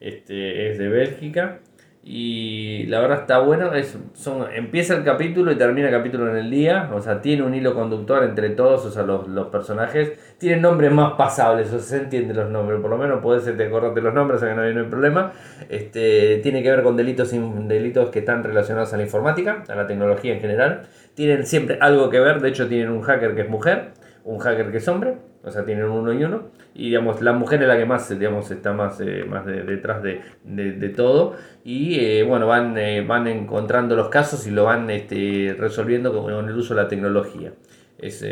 este, 0.00 0.70
es 0.70 0.78
de 0.78 0.88
Bélgica, 0.88 1.60
y 2.02 2.86
la 2.86 2.98
verdad 3.00 3.20
está 3.20 3.40
bueno, 3.40 3.74
es, 3.74 3.98
son, 4.14 4.46
empieza 4.54 4.96
el 4.96 5.04
capítulo 5.04 5.52
y 5.52 5.56
termina 5.56 5.88
el 5.88 5.94
capítulo 5.94 6.30
en 6.30 6.36
el 6.36 6.50
día, 6.50 6.90
o 6.94 7.00
sea, 7.02 7.20
tiene 7.20 7.42
un 7.42 7.54
hilo 7.54 7.74
conductor 7.74 8.24
entre 8.24 8.50
todos, 8.50 8.86
o 8.86 8.90
sea, 8.90 9.02
los, 9.02 9.28
los 9.28 9.48
personajes, 9.48 10.12
tienen 10.38 10.62
nombres 10.62 10.90
más 10.92 11.12
pasables, 11.12 11.68
o 11.68 11.78
sea, 11.78 11.80
se 11.80 12.04
entienden 12.04 12.38
los 12.38 12.50
nombres, 12.50 12.80
por 12.80 12.90
lo 12.90 12.96
menos 12.96 13.20
puedes 13.22 13.44
te 13.44 13.66
acordarte 13.66 14.00
los 14.00 14.14
nombres, 14.14 14.38
o 14.38 14.40
sea 14.40 14.48
que 14.48 14.54
no 14.54 14.62
hay, 14.62 14.74
no 14.74 14.88
problema, 14.88 15.32
este, 15.68 16.38
tiene 16.42 16.62
que 16.62 16.70
ver 16.70 16.82
con 16.82 16.96
delitos, 16.96 17.32
delitos 17.68 18.08
que 18.08 18.20
están 18.20 18.44
relacionados 18.44 18.94
a 18.94 18.96
la 18.96 19.02
informática, 19.02 19.62
a 19.68 19.74
la 19.74 19.86
tecnología 19.86 20.32
en 20.32 20.40
general, 20.40 20.88
tienen 21.12 21.44
siempre 21.44 21.76
algo 21.82 22.08
que 22.08 22.18
ver, 22.18 22.40
de 22.40 22.48
hecho 22.48 22.66
tienen 22.66 22.88
un 22.88 23.02
hacker 23.02 23.34
que 23.34 23.42
es 23.42 23.48
mujer, 23.50 23.90
un 24.24 24.38
hacker 24.38 24.70
que 24.70 24.78
es 24.78 24.88
hombre, 24.88 25.16
o 25.44 25.50
sea, 25.50 25.66
tienen 25.66 25.84
uno 25.84 26.14
y 26.14 26.24
uno, 26.24 26.44
y 26.74 26.86
digamos, 26.88 27.20
la 27.22 27.32
mujer 27.32 27.62
es 27.62 27.68
la 27.68 27.76
que 27.76 27.84
más, 27.86 28.08
digamos, 28.18 28.50
está 28.50 28.72
más, 28.72 29.00
eh, 29.00 29.24
más 29.28 29.44
de- 29.46 29.62
detrás 29.64 30.02
de, 30.02 30.20
de- 30.44 30.88
todo, 30.90 31.36
y 31.64 31.98
eh, 32.00 32.22
bueno, 32.24 32.46
van, 32.46 32.76
eh, 32.78 33.02
van 33.06 33.26
encontrando 33.28 33.96
los 33.96 34.08
casos 34.08 34.46
y 34.46 34.50
lo 34.50 34.64
van 34.64 34.88
este, 34.90 35.54
resolviendo 35.58 36.12
con, 36.12 36.48
el 36.48 36.56
uso 36.56 36.74
de 36.74 36.82
la 36.82 36.88
tecnología. 36.88 37.52
Es 37.98 38.24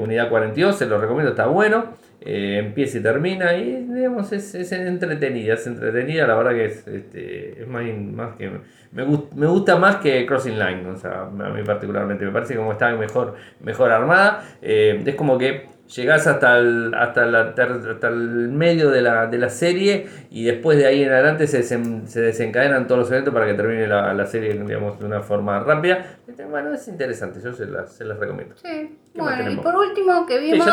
Unidad 0.00 0.28
42, 0.28 0.76
se 0.76 0.86
lo 0.86 0.98
recomiendo, 1.00 1.30
está 1.30 1.46
bueno, 1.46 1.92
empieza 2.20 2.98
y 2.98 3.02
termina, 3.02 3.54
y 3.56 3.84
digamos, 3.86 4.32
es, 4.32 4.52
es 4.56 4.72
entretenida, 4.72 5.54
es 5.54 5.64
entretenida, 5.66 6.26
la 6.26 6.34
verdad 6.34 6.50
que 6.52 6.64
es, 6.64 6.86
este, 6.88 7.62
es 7.62 7.68
más, 7.68 7.84
más 8.12 8.36
que... 8.36 8.50
Me, 8.90 9.04
me 9.36 9.46
gusta 9.46 9.76
más 9.76 9.96
que 9.96 10.26
Crossing 10.26 10.58
Line, 10.58 10.86
o 10.88 10.96
sea, 10.96 11.22
a 11.22 11.28
mí 11.30 11.62
particularmente, 11.64 12.24
me 12.24 12.32
parece 12.32 12.56
como 12.56 12.72
está 12.72 12.94
mejor, 12.96 13.36
mejor 13.60 13.90
armada, 13.90 14.44
es 14.60 15.14
como 15.14 15.38
que 15.38 15.66
llegás 15.94 16.26
hasta 16.26 16.58
el, 16.58 16.94
hasta 16.94 17.26
la 17.26 17.40
hasta 17.54 18.08
el 18.08 18.48
medio 18.48 18.90
de 18.90 19.02
la, 19.02 19.26
de 19.26 19.38
la 19.38 19.48
serie 19.50 20.06
y 20.30 20.44
después 20.44 20.78
de 20.78 20.86
ahí 20.86 21.02
en 21.02 21.12
adelante 21.12 21.46
se, 21.46 21.60
desen- 21.62 22.06
se 22.06 22.20
desencadenan 22.20 22.86
todos 22.86 23.00
los 23.00 23.10
eventos 23.10 23.32
para 23.32 23.46
que 23.46 23.54
termine 23.54 23.86
la, 23.86 24.12
la 24.14 24.26
serie 24.26 24.54
digamos, 24.54 24.98
de 24.98 25.06
una 25.06 25.20
forma 25.20 25.60
rápida. 25.60 26.18
Este, 26.26 26.44
Bueno, 26.44 26.72
es 26.74 26.86
interesante, 26.88 27.40
yo 27.42 27.52
se 27.52 27.66
las, 27.66 27.92
se 27.92 28.04
las 28.04 28.18
recomiendo. 28.18 28.54
Sí, 28.56 28.98
¿Qué 29.12 29.20
más 29.22 29.36
bueno, 29.36 29.50
y 29.50 29.56
por 29.56 29.76
último 29.76 30.26
que 30.26 30.38
vimos. 30.38 30.66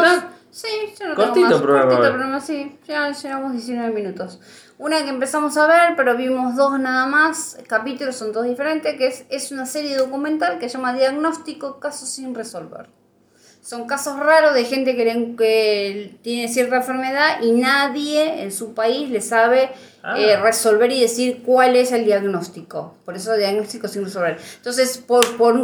Sí, 0.52 0.68
no 1.08 1.14
Cortito 1.14 1.34
tengo 1.34 1.50
más. 1.50 1.62
programa, 1.62 1.90
Cortito 1.96 2.40
sí. 2.40 2.80
Ya 2.88 3.12
llevamos 3.12 3.52
19 3.54 3.94
minutos. 3.94 4.42
Una 4.80 5.04
que 5.04 5.10
empezamos 5.10 5.56
a 5.58 5.68
ver, 5.68 5.96
pero 5.96 6.16
vimos 6.18 6.56
dos 6.56 6.80
nada 6.80 7.06
más. 7.06 7.58
Capítulos 7.68 8.16
son 8.16 8.32
todos 8.32 8.48
diferentes, 8.48 8.96
que 8.96 9.08
es, 9.08 9.26
es 9.30 9.52
una 9.52 9.66
serie 9.68 9.96
documental 9.98 10.58
que 10.58 10.68
se 10.70 10.78
llama 10.78 10.94
Diagnóstico 10.94 11.80
Casos 11.80 12.10
sin 12.10 12.34
resolver. 12.34 12.88
Son 13.62 13.88
casos 13.88 14.20
raros 14.20 14.54
de 14.54 14.66
gente 14.66 14.96
que, 14.96 16.18
tiene 16.22 16.48
cierta 16.48 16.78
enfermedad 16.78 17.42
y 17.42 17.52
nadie 17.52 18.44
en 18.44 18.52
su 18.52 18.74
país 18.74 19.10
le 19.10 19.22
sabe 19.22 19.70
Ah. 20.02 20.18
eh, 20.18 20.38
resolver 20.38 20.90
y 20.94 21.02
decir 21.02 21.42
cuál 21.46 21.76
es 21.76 21.92
el 21.92 22.06
diagnóstico. 22.06 22.96
Por 23.04 23.18
eso 23.18 23.36
diagnóstico 23.36 23.90
sin 23.90 24.06
resolver. 24.06 24.38
Entonces, 24.56 24.98
por, 24.98 25.36
por 25.36 25.62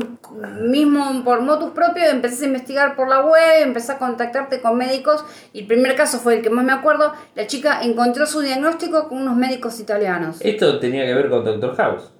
mismo 0.61 1.23
por 1.23 1.41
motus 1.41 1.71
propio, 1.71 2.03
empecé 2.05 2.43
a 2.43 2.47
investigar 2.47 2.95
por 2.97 3.07
la 3.07 3.21
web, 3.21 3.61
empecé 3.61 3.93
a 3.93 3.97
contactarte 3.97 4.59
con 4.59 4.77
médicos 4.77 5.23
y 5.53 5.61
el 5.61 5.67
primer 5.67 5.95
caso 5.95 6.19
fue 6.19 6.35
el 6.35 6.41
que 6.41 6.49
más 6.49 6.65
me 6.65 6.73
acuerdo. 6.73 7.13
La 7.35 7.47
chica 7.47 7.79
encontró 7.81 8.25
su 8.25 8.41
diagnóstico 8.41 9.07
con 9.07 9.19
unos 9.19 9.37
médicos 9.37 9.79
italianos. 9.79 10.37
Esto 10.41 10.79
tenía 10.79 11.05
que 11.05 11.13
ver 11.13 11.29
con 11.29 11.45
Doctor 11.45 11.75
House. 11.77 12.11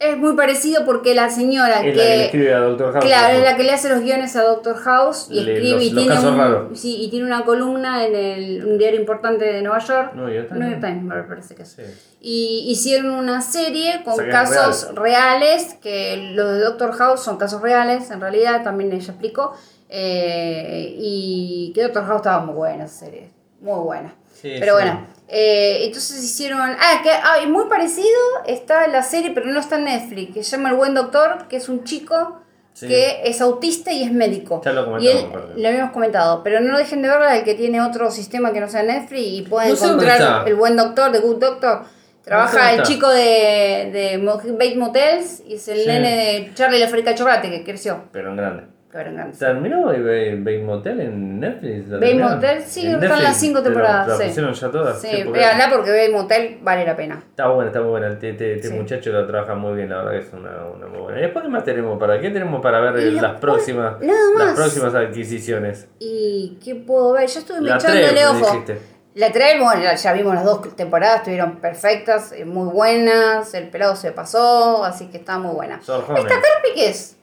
Es 0.00 0.16
muy 0.16 0.34
parecido 0.36 0.84
porque 0.84 1.12
la 1.14 1.28
señora 1.28 1.80
Es 1.80 1.86
la 1.86 1.90
que 1.90 1.92
le 1.92 1.94
que 1.96 2.24
escribe 2.26 2.54
a 2.54 2.58
Doctor 2.60 2.92
House. 2.92 3.04
Claro, 3.04 3.36
es 3.38 3.42
la 3.42 3.56
que 3.56 3.64
le 3.64 3.72
hace 3.72 3.88
los 3.88 4.00
guiones 4.00 4.36
a 4.36 4.44
Doctor 4.44 4.76
House 4.76 5.26
y 5.28 5.40
Le- 5.40 5.54
escribe 5.54 5.74
los- 5.74 5.82
y 5.84 5.90
los 5.90 6.04
tiene 6.04 6.28
un, 6.28 6.76
sí, 6.76 6.96
y 7.02 7.10
tiene 7.10 7.26
una 7.26 7.44
columna 7.44 8.06
en 8.06 8.14
el, 8.14 8.64
un 8.64 8.78
diario 8.78 9.00
importante 9.00 9.44
de 9.44 9.60
Nueva 9.62 9.80
York. 9.80 10.14
New 10.14 10.28
York 10.28 10.48
Times. 10.50 10.80
Times, 10.80 11.02
me 11.02 11.22
parece 11.24 11.54
que. 11.56 11.64
Sí. 11.64 11.82
Y 12.20 12.66
hicieron 12.68 13.10
una 13.10 13.40
serie 13.42 14.02
con 14.04 14.12
O 14.12 14.16
sea, 14.16 14.28
casos 14.30 14.94
reales, 14.94 15.74
que 15.82 16.30
los 16.32 16.52
de 16.52 16.60
Doctor 16.60 16.92
House 16.92 17.20
son 17.24 17.36
casos 17.36 17.60
reales, 17.60 18.08
en 18.12 18.20
realidad, 18.20 18.62
también 18.62 18.92
ella 18.92 19.10
explicó. 19.12 19.52
eh, 19.90 20.94
y 20.98 21.72
que 21.74 21.82
Doctor 21.82 22.04
House 22.06 22.16
estaba 22.18 22.44
muy 22.44 22.54
buena 22.54 22.84
esa 22.84 23.06
serie, 23.06 23.30
muy 23.60 23.80
buena. 23.80 24.14
Sí, 24.34 24.56
Pero 24.60 24.76
sí. 24.78 24.82
bueno, 24.82 25.06
eh, 25.28 25.80
entonces 25.84 26.22
hicieron. 26.22 26.60
Ah, 26.60 27.00
que 27.02 27.10
ah, 27.10 27.38
y 27.42 27.46
muy 27.46 27.66
parecido 27.68 28.06
está 28.46 28.86
la 28.88 29.02
serie, 29.02 29.32
pero 29.34 29.46
no 29.46 29.58
está 29.60 29.76
en 29.76 29.84
Netflix, 29.84 30.34
que 30.34 30.44
se 30.44 30.56
llama 30.56 30.70
El 30.70 30.76
Buen 30.76 30.94
Doctor, 30.94 31.48
que 31.48 31.56
es 31.56 31.68
un 31.68 31.84
chico 31.84 32.40
Sí. 32.72 32.86
que 32.86 33.22
es 33.24 33.40
autista 33.40 33.90
y 33.90 34.04
es 34.04 34.12
médico. 34.12 34.62
Ya 34.64 34.70
lo 34.70 34.82
y 34.82 34.84
comentamos, 34.84 35.50
él, 35.56 35.62
lo 35.62 35.68
habíamos 35.68 35.90
comentado, 35.90 36.44
pero 36.44 36.60
no 36.60 36.78
dejen 36.78 37.02
de 37.02 37.08
verla 37.08 37.36
el 37.36 37.42
que 37.42 37.54
tiene 37.54 37.80
otro 37.82 38.08
sistema 38.12 38.52
que 38.52 38.60
no 38.60 38.68
sea 38.68 38.84
Netflix 38.84 39.26
y 39.26 39.42
pueden 39.42 39.70
No 39.70 39.76
sé 39.76 39.86
encontrar. 39.86 40.46
El 40.46 40.54
Buen 40.54 40.76
Doctor, 40.76 41.10
The 41.10 41.18
Good 41.18 41.40
Doctor. 41.40 41.82
Trabaja 42.22 42.74
el 42.74 42.82
chico 42.84 43.08
de, 43.08 43.90
de 43.92 44.52
Bates 44.52 44.76
Motels 44.76 45.42
y 45.48 45.54
es 45.54 45.66
el 45.66 45.88
nene 45.88 46.16
de 46.16 46.54
Charlie 46.54 46.78
la 46.78 46.86
fábrica 46.86 47.10
de 47.10 47.16
chocolate 47.16 47.50
que 47.50 47.64
creció. 47.64 48.04
Pero 48.12 48.30
en 48.30 48.36
grande. 48.36 48.62
Que 48.90 48.98
en 48.98 49.14
grande. 49.16 49.36
¿Terminó 49.36 49.92
Bates 50.44 50.64
Motel 50.64 51.00
en 51.00 51.40
Netflix? 51.40 51.88
¿La 51.88 51.98
Bates? 51.98 52.20
Motel, 52.20 52.62
sí, 52.62 52.86
En 52.86 53.02
están 53.02 53.22
las 53.22 53.36
cinco 53.36 53.60
pero 53.62 53.74
temporadas, 53.74 54.08
¿La 54.08 54.16
sí. 54.16 54.24
pusieron 54.28 54.52
ya 54.54 54.70
todas? 54.70 55.00
Sí, 55.00 55.08
porque- 55.24 55.38
véanla 55.38 55.70
porque 55.70 55.90
Bates 55.90 56.12
Motel 56.12 56.58
vale 56.62 56.86
la 56.86 56.96
pena. 56.96 57.22
Está 57.28 57.48
buena, 57.48 57.66
está 57.68 57.80
muy 57.82 57.90
buena. 57.90 58.08
Este, 58.08 58.30
este- 58.30 58.54
este 58.54 58.68
Sí. 58.68 58.74
muchacho 58.74 59.10
lo 59.12 59.26
trabaja 59.26 59.54
muy 59.54 59.76
bien, 59.76 59.90
la 59.90 59.98
verdad 59.98 60.12
que 60.12 60.18
es 60.26 60.32
una, 60.32 60.50
una 60.74 60.86
muy 60.86 60.98
buena. 61.00 61.18
¿Y 61.18 61.22
después 61.22 61.42
qué 61.44 61.50
más 61.50 61.64
tenemos 61.64 61.98
para 62.00 62.18
qué 62.18 62.30
tenemos 62.30 62.62
para 62.62 62.80
ver 62.80 62.98
Y 62.98 63.10
las 63.10 63.22
después, 63.22 63.40
próximas 63.40 63.94
las 64.00 64.54
próximas 64.54 64.94
adquisiciones? 64.94 65.88
¿Y 65.98 66.58
qué 66.64 66.74
puedo 66.74 67.12
ver? 67.12 67.28
Yo 67.28 67.40
estuve 67.40 67.60
La 67.60 67.76
echándole 67.76 68.26
ojo. 68.26 68.64
La 69.16 69.32
trail, 69.32 69.60
bueno, 69.60 69.82
ya- 69.82 70.12
vimos 70.14 70.34
las 70.34 70.44
dos 70.44 70.76
temporadas, 70.76 71.16
estuvieron 71.18 71.56
perfectas, 71.56 72.32
eh, 72.32 72.44
muy 72.46 72.70
buenas, 72.72 73.52
el 73.52 73.68
pelado 73.68 73.96
se 73.96 74.12
pasó, 74.12 74.84
así 74.84 75.08
que 75.08 75.16
está 75.18 75.38
muy 75.38 75.54
buena. 75.54 75.76
¿Esta. 75.78 75.98
Carpi 76.06 76.72
qué 76.74 76.88
es? 76.90 77.17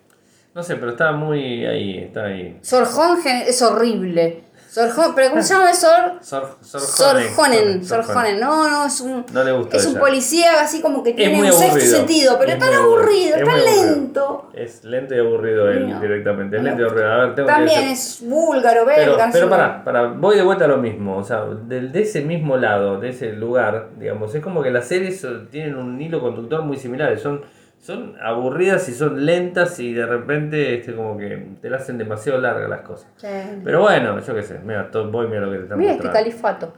No 0.55 0.63
sé, 0.63 0.77
pero 0.77 0.91
está 0.91 1.11
muy 1.11 1.65
ahí, 1.65 1.97
está 1.97 2.23
ahí. 2.27 2.57
Sorjonen 2.61 3.43
es 3.45 3.61
horrible. 3.61 4.45
Sorjon, 4.69 5.15
¿Pero 5.15 5.29
cómo 5.29 5.41
se 5.41 5.53
llama 5.53 5.73
Sor? 5.73 6.13
Sor, 6.21 6.57
Sor 6.61 6.81
Sorjonen, 6.81 7.85
Sor 7.85 8.03
Sorjonen. 8.03 8.41
No, 8.41 8.69
no, 8.69 8.85
es 8.87 8.99
un, 8.99 9.25
No 9.31 9.41
le 9.43 9.53
gustó 9.53 9.77
es 9.77 9.85
un 9.85 9.95
policía 9.95 10.59
así 10.61 10.81
como 10.81 11.01
que 11.01 11.13
tiene 11.13 11.41
un 11.41 11.51
sexto 11.53 11.79
sentido, 11.79 12.37
pero 12.37 12.51
Es 12.51 12.59
tan 12.59 12.73
aburrido, 12.73 13.37
es 13.37 13.43
tan 13.45 13.63
lento. 13.63 14.49
Es 14.53 14.83
lento 14.83 15.15
y 15.15 15.19
aburrido 15.19 15.69
él 15.69 15.89
No. 15.89 16.01
directamente. 16.01 16.57
Es 16.57 16.63
No. 16.63 16.67
lento 16.69 16.81
y 16.81 16.85
aburrido. 16.85 17.09
A 17.09 17.17
ver, 17.19 17.35
tengo 17.35 17.47
que 17.47 17.53
También 17.53 17.83
es 17.87 18.19
búlgaro, 18.25 18.83
Pero, 18.85 19.11
belga. 19.11 19.29
pero 19.31 19.45
sé. 19.45 19.49
para, 19.49 19.83
para, 19.85 20.07
voy 20.07 20.35
de 20.35 20.43
vuelta 20.43 20.65
a 20.65 20.67
lo 20.69 20.77
mismo, 20.77 21.17
o 21.17 21.23
sea, 21.23 21.45
del, 21.45 21.93
de 21.93 22.01
ese 22.01 22.21
mismo 22.21 22.57
lado, 22.57 22.99
de 22.99 23.09
ese 23.09 23.31
lugar, 23.31 23.91
digamos, 23.97 24.35
es 24.35 24.41
como 24.43 24.61
que 24.61 24.71
las 24.71 24.87
series 24.89 25.25
tienen 25.51 25.77
un 25.77 26.01
hilo 26.01 26.19
conductor 26.19 26.61
muy 26.63 26.75
similar, 26.75 27.17
son, 27.17 27.41
son 27.85 28.15
aburridas 28.19 28.89
y 28.89 28.93
son 28.95 29.25
lentas 29.25 29.79
y 29.79 29.93
de 29.93 30.07
repente 30.07 30.79
este, 30.79 30.95
como 30.95 31.17
que 31.17 31.49
te 31.61 31.69
la 31.69 31.77
hacen 31.77 31.99
demasiado 31.99 32.39
largas 32.39 32.67
las 32.67 32.81
cosas. 32.81 33.07
Sí. 33.17 33.27
Pero 33.63 33.81
bueno, 33.81 34.19
yo 34.19 34.33
qué 34.33 34.41
sé, 34.41 34.59
mira, 34.65 34.89
to- 34.89 35.11
voy 35.11 35.27
mira 35.27 35.41
lo 35.41 35.51
que 35.51 35.57
te 35.57 35.63
están 35.63 35.77
Mira 35.77 35.91
este 35.93 36.09
califato. 36.09 36.73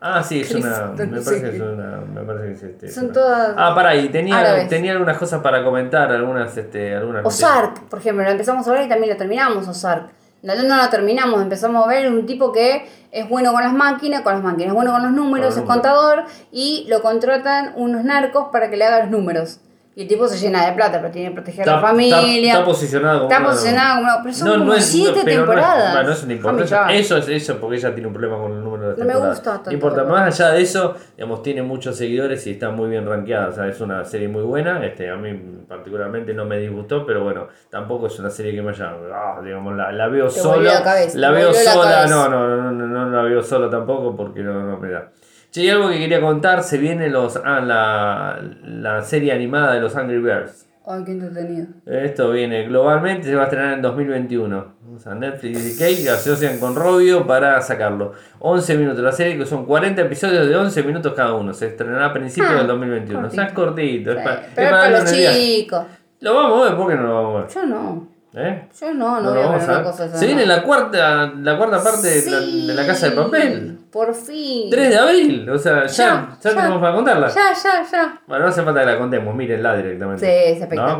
Ah, 0.00 0.22
sí, 0.22 0.40
es 0.40 0.54
una, 0.54 0.92
me 0.96 1.06
parece 1.20 1.40
que 1.42 1.56
es 1.56 1.60
una, 1.60 2.00
me 2.00 2.22
parece 2.22 2.44
que 2.46 2.52
es 2.52 2.62
este, 2.62 2.86
es 2.86 2.94
Son 2.94 3.04
una- 3.06 3.12
todas 3.12 3.54
Ah, 3.58 3.74
pará, 3.74 3.94
y 3.96 4.08
tenía, 4.08 4.66
tenía 4.68 4.92
algunas 4.92 5.18
cosas 5.18 5.42
para 5.42 5.62
comentar, 5.64 6.10
algunas, 6.12 6.56
este, 6.56 6.94
algunas. 6.94 7.26
Ozark, 7.26 7.82
por 7.90 7.98
ejemplo, 7.98 8.24
la 8.24 8.30
empezamos 8.30 8.66
a 8.68 8.72
ver 8.72 8.86
y 8.86 8.88
también 8.88 9.10
la 9.10 9.16
terminamos, 9.18 9.68
Ozark. 9.68 10.10
No, 10.44 10.54
no 10.54 10.76
la 10.76 10.88
terminamos, 10.88 11.42
empezamos 11.42 11.84
a 11.84 11.88
ver 11.88 12.08
un 12.10 12.24
tipo 12.24 12.52
que 12.52 12.86
es 13.10 13.28
bueno 13.28 13.52
con 13.52 13.60
las 13.62 13.72
máquinas, 13.72 14.22
con 14.22 14.34
las 14.34 14.42
máquinas, 14.42 14.68
es 14.68 14.74
bueno 14.74 14.92
con 14.92 15.02
los 15.02 15.10
números, 15.12 15.48
Con 15.54 15.64
es 15.64 15.68
los 15.68 15.74
contador 15.74 16.24
y 16.52 16.86
lo 16.88 17.02
contratan 17.02 17.72
unos 17.76 18.04
narcos 18.04 18.46
para 18.52 18.70
que 18.70 18.76
le 18.76 18.84
haga 18.86 19.00
los 19.00 19.10
números. 19.10 19.60
Y 19.98 20.02
el 20.02 20.06
tipo 20.06 20.28
se 20.28 20.38
llena 20.38 20.64
de 20.64 20.74
plata, 20.74 21.00
pero 21.00 21.10
tiene 21.10 21.30
que 21.30 21.34
proteger 21.34 21.68
a 21.68 21.72
la 21.74 21.80
familia. 21.80 22.52
Está, 22.52 22.64
posicionado 22.64 23.18
como 23.22 23.32
Está 23.32 23.44
posicionado 23.44 23.96
como 23.96 24.02
una- 24.14 24.22
pero 24.22 24.32
son 24.34 24.58
como 24.60 24.74
es- 24.74 24.84
siete 24.86 25.20
pero 25.24 25.44
no 25.44 25.52
es- 25.52 25.58
temporadas. 25.58 26.18
no 26.20 26.64
ya. 26.64 26.92
Eso 26.92 27.16
es 27.16 27.28
eso 27.28 27.56
porque 27.58 27.76
ella 27.78 27.92
tiene 27.92 28.06
un 28.06 28.12
problema 28.12 28.38
con 28.38 28.52
el 28.52 28.62
número 28.62 28.82
de 28.90 28.96
No 28.96 29.04
me 29.04 29.10
temporadas. 29.10 29.38
gusta 29.38 29.52
tanto 29.54 29.72
importa, 29.72 30.04
más 30.04 30.40
allá 30.40 30.52
de 30.52 30.62
eso, 30.62 30.94
digamos, 31.16 31.42
tiene 31.42 31.62
muchos 31.62 31.96
seguidores 31.96 32.46
y 32.46 32.52
está 32.52 32.70
muy 32.70 32.88
bien 32.90 33.06
rankeada. 33.08 33.48
O 33.48 33.52
sea, 33.52 33.66
es 33.66 33.80
una 33.80 34.04
serie 34.04 34.28
muy 34.28 34.44
buena. 34.44 34.86
Este, 34.86 35.10
a 35.10 35.16
mí 35.16 35.34
particularmente 35.66 36.32
no 36.32 36.44
me 36.44 36.58
disgustó, 36.60 37.04
pero 37.04 37.24
bueno, 37.24 37.48
tampoco 37.68 38.06
es 38.06 38.16
una 38.20 38.30
serie 38.30 38.54
que 38.54 38.62
me 38.62 38.70
haya, 38.70 38.92
ah, 39.12 39.40
digamos, 39.44 39.74
la, 39.76 39.90
la 39.90 40.06
veo 40.06 40.26
Te 40.28 40.38
sola. 40.38 40.74
la 40.74 40.82
cabeza, 40.84 41.18
la 41.18 41.30
veo 41.32 41.48
la 41.50 41.54
sola, 41.72 41.90
cabeza. 41.90 42.14
no, 42.14 42.28
no, 42.28 42.48
no, 42.48 42.70
no, 42.70 42.86
no, 42.86 43.06
no 43.06 43.16
la 43.16 43.22
veo 43.28 43.42
sola 43.42 43.68
tampoco 43.68 44.14
porque 44.14 44.42
no, 44.44 44.62
no 44.62 44.78
me 44.78 44.90
da. 44.90 45.08
Che, 45.50 45.62
y 45.62 45.70
algo 45.70 45.88
que 45.88 45.98
quería 45.98 46.20
contar, 46.20 46.62
se 46.62 46.78
viene 46.78 47.08
los, 47.08 47.36
ah, 47.42 47.60
la, 47.60 48.40
la 48.64 49.02
serie 49.02 49.32
animada 49.32 49.74
de 49.74 49.80
los 49.80 49.96
Angry 49.96 50.18
Birds. 50.18 50.66
Ay, 50.90 51.04
qué 51.04 51.12
entretenido. 51.12 51.66
Esto 51.84 52.30
viene 52.30 52.64
globalmente, 52.66 53.24
se 53.28 53.34
va 53.34 53.42
a 53.42 53.44
estrenar 53.44 53.74
en 53.74 53.82
2021. 53.82 54.74
O 54.94 54.98
sea, 54.98 55.14
Netflix 55.14 55.74
y 55.76 55.78
Cake 55.78 55.96
se 55.96 56.10
asocian 56.10 56.58
con 56.58 56.74
Robio 56.74 57.26
para 57.26 57.60
sacarlo. 57.60 58.12
11 58.38 58.76
minutos 58.78 59.02
la 59.04 59.12
serie, 59.12 59.36
que 59.36 59.44
son 59.44 59.66
40 59.66 60.00
episodios 60.00 60.48
de 60.48 60.56
11 60.56 60.82
minutos 60.84 61.12
cada 61.14 61.34
uno. 61.34 61.52
Se 61.52 61.66
estrenará 61.66 62.06
a 62.06 62.12
principios 62.14 62.52
Ah, 62.54 62.58
del 62.58 62.66
2021. 62.68 63.26
O 63.26 63.30
sea, 63.30 63.44
es 63.44 63.52
cortito. 63.52 64.12
es 64.12 64.16
pero 64.16 64.30
es 64.46 64.54
para 64.54 64.70
para 64.70 65.00
los 65.00 65.12
chicos. 65.12 65.82
Lo 66.20 66.34
vamos 66.34 66.60
a 66.62 66.64
ver, 66.70 66.76
¿por 66.78 66.88
qué 66.88 66.94
no 66.96 67.02
lo 67.02 67.14
vamos 67.14 67.36
a 67.36 67.40
ver? 67.42 67.50
Yo 67.54 67.66
no. 67.66 68.08
¿Eh? 68.34 68.68
Yo 68.78 68.92
no, 68.92 69.20
no, 69.20 69.22
No 69.22 69.30
voy 69.30 69.42
a 69.42 69.56
ver 69.56 69.70
una 69.70 69.82
cosa 69.82 70.04
esa, 70.04 70.18
Se 70.18 70.26
viene 70.26 70.44
la 70.44 70.62
cuarta, 70.62 71.32
la 71.34 71.56
cuarta 71.56 71.82
parte 71.82 72.08
de, 72.08 72.30
la, 72.30 72.40
de 72.40 72.74
la 72.74 72.86
Casa 72.86 73.08
de 73.08 73.16
Papel. 73.16 73.78
Por 73.90 74.14
fin. 74.14 74.68
3 74.70 74.90
de 74.90 74.98
abril. 74.98 75.50
O 75.50 75.58
sea, 75.58 75.86
ya, 75.86 76.36
ya, 76.42 76.50
tenemos 76.50 76.80
para 76.80 76.94
contarla. 76.94 77.28
Ya, 77.28 77.52
ya, 77.54 77.84
ya. 77.90 78.20
Bueno, 78.26 78.44
no 78.44 78.50
hace 78.50 78.62
falta 78.62 78.80
que 78.80 78.86
la 78.86 78.98
contemos, 78.98 79.34
mírenla 79.34 79.76
directamente. 79.76 80.26
Sí, 80.26 80.62
es 80.62 80.70
¿No? 80.70 80.98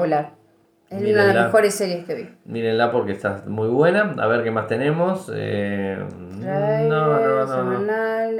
Es 0.90 1.00
una 1.02 1.26
de 1.26 1.34
las 1.34 1.44
mejores 1.46 1.74
series 1.74 2.04
que 2.06 2.14
vi. 2.14 2.30
Mírenla 2.46 2.90
porque 2.90 3.12
está 3.12 3.42
muy 3.46 3.68
buena. 3.68 4.14
A 4.18 4.26
ver 4.26 4.42
qué 4.42 4.50
más 4.50 4.66
tenemos. 4.66 5.30
Eh, 5.34 5.98
no, 6.38 6.88
no, 6.88 7.46
no, 7.46 7.62
no. 7.64 7.80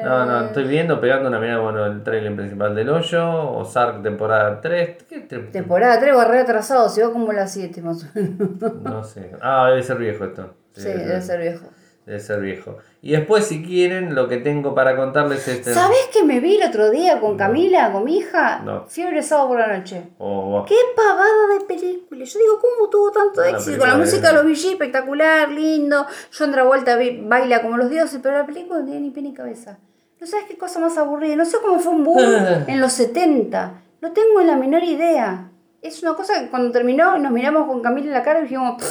No, 0.03 0.25
no, 0.27 0.45
estoy 0.47 0.65
viendo, 0.65 1.01
pegando 1.01 1.29
una 1.29 1.39
mirada, 1.41 1.61
bueno, 1.61 1.85
el 1.87 2.03
trailer 2.03 2.35
principal 2.37 2.75
del 2.75 2.89
hoyo, 2.89 3.51
Ozark 3.51 4.03
temporada 4.03 4.61
3, 4.61 4.97
¿qué 5.09 5.29
tre- 5.29 5.51
Temporada 5.51 5.99
3 6.01 6.17
va 6.17 6.25
re 6.25 6.39
atrasado, 6.41 6.89
se 6.89 7.05
va 7.05 7.13
como 7.13 7.33
la 7.33 7.47
7 7.47 7.83
más 7.83 8.05
o 8.05 8.07
menos. 8.15 8.49
No 8.83 9.03
sé. 9.05 9.33
Ah, 9.43 9.69
debe 9.71 9.83
ser 9.83 9.99
viejo 9.99 10.25
esto. 10.25 10.55
Sí, 10.73 10.89
debe 10.89 11.21
ser 11.21 11.41
viejo. 11.41 11.67
Debe 12.09 12.21
ser 12.21 12.41
viejo. 12.41 12.79
Y 13.03 13.13
después, 13.13 13.45
si 13.45 13.63
quieren, 13.63 14.15
lo 14.15 14.29
que 14.29 14.39
tengo 14.39 14.75
para 14.75 14.97
contarles 14.97 15.47
es... 15.47 15.59
este- 15.59 15.75
¿Sabés 15.75 16.07
que 16.11 16.25
me 16.25 16.41
vi 16.41 16.57
el 16.57 16.67
otro 16.67 16.91
día 16.91 17.21
con 17.21 17.37
Camila, 17.37 17.93
con 17.93 18.05
mi 18.05 18.17
hija? 18.17 18.61
No. 18.61 18.87
Fiebre 18.87 19.23
sábado 19.23 19.49
por 19.49 19.59
la 19.59 19.77
noche. 19.77 20.05
Oh, 20.17 20.65
¡Qué 20.67 20.75
pavada 20.97 21.27
de 21.59 21.67
película! 21.67 22.25
Yo 22.25 22.39
digo, 22.39 22.59
¿cómo 22.63 22.89
tuvo 22.89 23.11
tanto 23.11 23.43
Una 23.43 23.51
éxito? 23.51 23.79
Con 23.79 23.89
la 23.89 23.95
de- 23.97 24.01
música 24.01 24.29
de 24.29 24.35
los 24.43 24.45
VG, 24.47 24.71
espectacular, 24.73 25.51
lindo. 25.51 26.07
John 26.37 26.51
Travolta 26.51 26.97
baila 27.25 27.61
como 27.61 27.77
los 27.77 27.91
dioses, 27.91 28.21
pero 28.23 28.39
la 28.39 28.47
película 28.47 28.79
no 28.81 28.87
tiene 28.87 29.01
ni 29.01 29.11
pie 29.11 29.23
ni 29.25 29.35
cabeza. 29.35 29.79
No 30.19 30.27
sabes 30.27 30.47
qué 30.49 30.57
cosa 30.57 30.81
más 30.81 30.97
aburrida. 30.97 31.37
No 31.37 31.45
sé 31.45 31.59
cómo 31.63 31.79
fue 31.79 31.93
un 31.93 32.05
boom 32.05 32.19
en 32.69 32.81
los 32.81 32.93
70. 32.95 33.83
No 34.01 34.13
tengo 34.13 34.41
la 34.41 34.57
menor 34.57 34.83
idea. 34.83 35.51
Es 35.83 36.03
una 36.03 36.15
cosa 36.15 36.41
que 36.41 36.49
cuando 36.49 36.73
terminó 36.73 37.19
nos 37.19 37.31
miramos 37.33 37.67
con 37.69 37.83
Camila 37.83 38.07
en 38.07 38.13
la 38.15 38.23
cara 38.23 38.39
y 38.41 38.45
dijimos... 38.45 38.83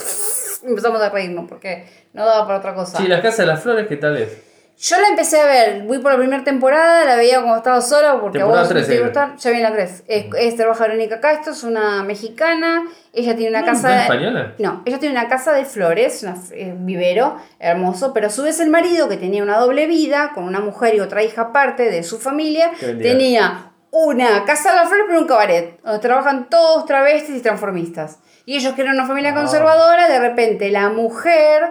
empezamos 0.63 1.02
a 1.02 1.10
reírnos 1.10 1.48
porque 1.48 1.86
no 2.13 2.26
daba 2.26 2.46
para 2.46 2.60
otra 2.60 2.74
cosa. 2.76 2.98
Sí, 2.98 3.08
las 3.08 3.22
casas 3.22 3.39
de 3.39 3.46
las 3.48 3.62
flores, 3.62 3.88
¿qué 3.88 3.98
tal 3.98 4.17
es? 4.17 4.48
Yo 4.80 4.96
la 5.02 5.08
empecé 5.08 5.41
a 5.41 5.46
ver, 5.48 5.88
fui 5.88 5.98
por 5.98 6.12
la 6.12 6.20
primera 6.20 6.43
temporada, 6.43 7.04
la 7.04 7.15
veía 7.15 7.38
cuando 7.38 7.58
estaba 7.58 7.82
sola 7.82 8.22
porque 8.22 8.38
Temporada 8.38 8.62
vos 8.62 8.70
tres, 8.70 8.84
no 8.84 8.93
te 8.93 9.00
eh. 9.00 9.04
gustar. 9.04 9.36
Ya 9.36 9.50
viene 9.50 9.63
la 9.67 9.74
3. 9.76 10.04
Es, 10.08 10.26
es 10.38 10.56
trabaja 10.56 10.84
Verónica 10.84 11.20
Castro, 11.20 11.54
es 11.54 11.63
una 11.63 12.04
mexicana. 12.04 12.88
Ella 13.12 13.36
tiene 13.36 13.50
una 13.58 13.62
No, 13.62 13.65
casa. 13.65 13.88
¿no 13.88 13.96
es 13.96 14.02
española? 14.04 14.54
No, 14.60 14.84
ella 14.86 15.00
tiene 15.00 15.20
una 15.20 15.28
casa 15.28 15.54
de 15.54 15.65
flores, 15.65 16.22
una, 16.22 16.36
eh, 16.52 16.74
un 16.78 16.86
vivero 16.86 17.38
hermoso, 17.58 18.13
pero 18.13 18.28
a 18.28 18.30
su 18.30 18.43
vez 18.43 18.60
el 18.60 18.70
marido, 18.70 19.10
que 19.10 19.17
tenía 19.17 19.41
una 19.41 19.58
doble 19.58 19.88
vida, 19.88 20.34
con 20.36 20.43
una 20.43 20.60
mujer 20.60 20.93
y 20.93 21.00
otra 21.00 21.24
hija 21.24 21.41
aparte 21.41 21.89
de 21.89 22.04
su 22.04 22.20
familia, 22.20 22.70
tenía 22.80 23.72
una 23.89 24.46
casa 24.46 24.70
de 24.70 24.76
las 24.76 24.89
flores, 24.89 25.06
pero 25.08 25.20
un 25.22 25.28
cabaret, 25.28 25.82
donde 25.82 26.00
trabajan 26.00 26.50
todos 26.52 26.86
travestis 26.86 27.38
y 27.38 27.41
transformistas. 27.41 28.20
Y 28.47 28.55
ellos, 28.55 28.73
que 28.73 28.81
eran 28.81 28.95
una 28.95 29.05
familia 29.05 29.31
Ah. 29.31 29.36
conservadora, 29.36 30.07
de 30.07 30.19
repente 30.19 30.69
la 30.71 30.89
mujer 30.89 31.63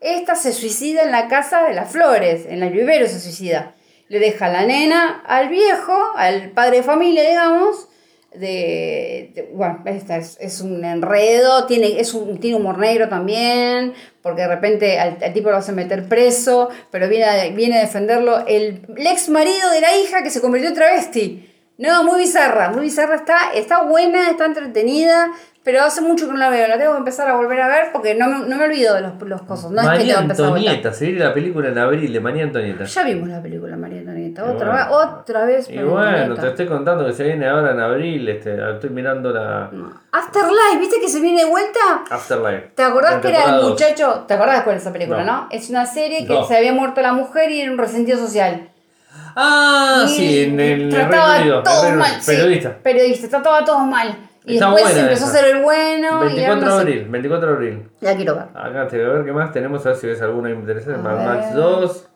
Esta 0.00 0.34
se 0.34 0.52
suicida 0.52 1.00
en 1.02 1.10
la 1.12 1.28
casa 1.28 1.62
de 1.62 1.72
las 1.72 1.90
flores, 1.90 2.44
en 2.46 2.62
el 2.62 2.70
vivero 2.74 3.06
se 3.06 3.18
suicida. 3.20 3.74
Le 4.08 4.18
deja 4.18 4.48
la 4.50 4.66
nena 4.66 5.22
al 5.26 5.48
viejo, 5.48 5.96
al 6.16 6.50
padre 6.50 6.78
de 6.78 6.82
familia, 6.82 7.22
digamos. 7.26 7.88
De, 8.34 9.30
de- 9.34 9.48
bueno, 9.54 9.82
esta 9.86 10.16
es, 10.18 10.36
es 10.40 10.60
un 10.60 10.84
enredo, 10.84 11.66
tiene, 11.66 12.00
es 12.00 12.12
un, 12.14 12.38
tiene 12.40 12.56
humor 12.56 12.78
negro 12.78 13.08
también, 13.08 13.94
porque 14.22 14.42
de 14.42 14.48
repente 14.48 14.98
al, 14.98 15.16
al 15.22 15.32
tipo 15.32 15.50
lo 15.50 15.56
hace 15.56 15.72
meter 15.72 16.06
preso, 16.08 16.68
pero 16.90 17.08
viene 17.08 17.24
a, 17.24 17.48
viene 17.54 17.78
a 17.78 17.80
defenderlo 17.82 18.44
el, 18.46 18.82
el 18.96 19.06
ex 19.06 19.28
marido 19.28 19.70
de 19.70 19.80
la 19.80 19.96
hija 19.96 20.22
que 20.22 20.30
se 20.30 20.40
convirtió 20.42 20.68
en 20.68 20.74
travesti. 20.74 21.53
No, 21.76 22.04
muy 22.04 22.20
bizarra, 22.20 22.70
muy 22.70 22.82
bizarra 22.82 23.16
está, 23.16 23.52
está 23.52 23.82
buena, 23.82 24.30
está 24.30 24.46
entretenida, 24.46 25.32
pero 25.64 25.82
hace 25.82 26.02
mucho 26.02 26.26
que 26.26 26.32
no 26.32 26.38
la 26.38 26.48
veo, 26.48 26.68
la 26.68 26.78
tengo 26.78 26.92
que 26.92 26.98
empezar 26.98 27.28
a 27.28 27.34
volver 27.34 27.60
a 27.62 27.66
ver 27.66 27.90
porque 27.92 28.14
no 28.14 28.28
me, 28.28 28.46
no 28.46 28.56
me 28.56 28.64
olvido 28.66 28.94
de 28.94 29.00
los, 29.00 29.20
los 29.22 29.42
cosas, 29.42 29.72
no 29.72 29.80
es 29.80 29.88
que 29.88 29.96
María 29.96 30.18
tengo. 30.18 30.30
Antonieta, 30.44 30.92
se 30.92 31.06
viene 31.06 31.24
la 31.24 31.34
película 31.34 31.70
en 31.70 31.78
abril 31.78 32.12
de 32.12 32.20
María 32.20 32.44
Antonieta. 32.44 32.84
Ya 32.84 33.02
vimos 33.02 33.28
la 33.28 33.42
película 33.42 33.76
María 33.76 34.00
Antonieta, 34.00 34.44
otra 34.44 34.70
bueno. 34.70 34.76
vez, 34.76 35.18
otra 35.20 35.44
vez. 35.46 35.68
Y 35.68 35.78
bueno, 35.78 36.06
Antonieta. 36.06 36.42
te 36.42 36.48
estoy 36.48 36.66
contando 36.66 37.06
que 37.06 37.12
se 37.12 37.24
viene 37.24 37.48
ahora 37.48 37.72
en 37.72 37.80
abril, 37.80 38.28
este, 38.28 38.56
estoy 38.72 38.90
mirando 38.90 39.32
la 39.32 39.68
No. 39.72 40.00
Afterlife, 40.12 40.78
¿viste 40.78 41.00
que 41.00 41.08
se 41.08 41.20
viene 41.20 41.42
de 41.42 41.50
vuelta? 41.50 42.04
Afterlife. 42.08 42.70
¿Te 42.76 42.84
acordás 42.84 43.20
que 43.20 43.30
era 43.30 43.56
el 43.56 43.64
muchacho? 43.64 44.26
¿Te 44.28 44.34
acordás 44.34 44.62
cuál 44.62 44.76
es 44.76 44.82
esa 44.82 44.92
película, 44.92 45.24
no? 45.24 45.32
No. 45.32 45.48
Es 45.50 45.70
una 45.70 45.86
serie 45.86 46.24
que 46.24 46.44
se 46.46 46.56
había 46.56 46.72
muerto 46.72 47.00
la 47.00 47.14
mujer 47.14 47.50
y 47.50 47.62
era 47.62 47.72
un 47.72 47.78
resentido 47.78 48.16
social. 48.16 48.68
Ah, 49.36 50.04
sí, 50.08 50.44
en 50.44 50.60
el 50.60 50.88
trataba 50.90 51.26
Reino 51.34 51.42
Unido, 51.42 51.62
todo 51.62 51.82
Reino 51.82 51.98
mal. 51.98 52.20
Sí, 52.20 52.26
Periodista. 52.32 52.78
periodista, 52.82 53.28
trataba 53.28 53.64
todo 53.64 53.78
mal. 53.80 54.16
Y 54.46 54.54
Está 54.54 54.66
después 54.66 54.84
buena 54.84 55.00
empezó 55.08 55.24
esa. 55.24 55.32
a 55.38 55.40
ser 55.40 55.56
el 55.56 55.62
bueno. 55.62 56.22
y 56.22 56.26
24 56.26 56.54
ahora 56.70 56.74
de 56.76 56.80
abril, 56.92 57.08
24 57.08 57.48
de 57.48 57.54
abril. 57.54 57.88
La 58.00 58.14
quiero 58.16 58.34
ver. 58.34 58.44
Acá 58.54 58.88
te 58.88 58.96
voy 59.02 59.06
a 59.10 59.12
ver 59.14 59.24
qué 59.24 59.32
más 59.32 59.52
tenemos, 59.52 59.86
a 59.86 59.88
ver 59.90 59.98
si 59.98 60.06
ves 60.06 60.20
alguna 60.22 60.50
interesante. 60.50 61.00
Mad 61.00 61.24
Max 61.24 61.46
ver. 61.54 61.62
2. 61.62 62.08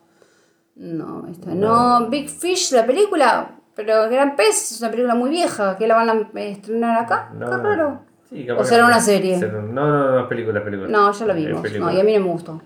No, 0.75 1.27
esta 1.29 1.49
no. 1.51 2.07
Big 2.09 2.29
Fish, 2.29 2.71
la 2.71 2.85
película. 2.85 3.49
Pero 3.75 4.09
Gran 4.09 4.35
Pez 4.35 4.71
es 4.73 4.81
una 4.81 4.91
película 4.91 5.15
muy 5.15 5.29
vieja. 5.29 5.75
que 5.77 5.87
la 5.87 5.95
van 5.95 6.09
a 6.09 6.39
estrenar 6.41 7.03
acá? 7.03 7.29
No, 7.33 7.49
Qué 7.49 7.57
raro. 7.57 8.01
Sí, 8.29 8.45
capaz 8.45 8.61
¿O 8.61 8.65
será 8.65 8.85
una 8.85 8.99
serie? 8.99 9.39
será- 9.39 9.53
No, 9.61 9.87
no, 9.87 10.11
no, 10.11 10.19
es 10.21 10.27
película, 10.27 10.63
película. 10.63 10.89
No, 10.89 11.11
ya 11.11 11.25
Es 11.25 11.35
vimos. 11.35 11.71
No, 11.79 11.91
y 11.91 11.99
a 11.99 12.03
mí 12.03 12.13
no 12.17 12.25
me 12.25 12.31
gustó. 12.31 12.61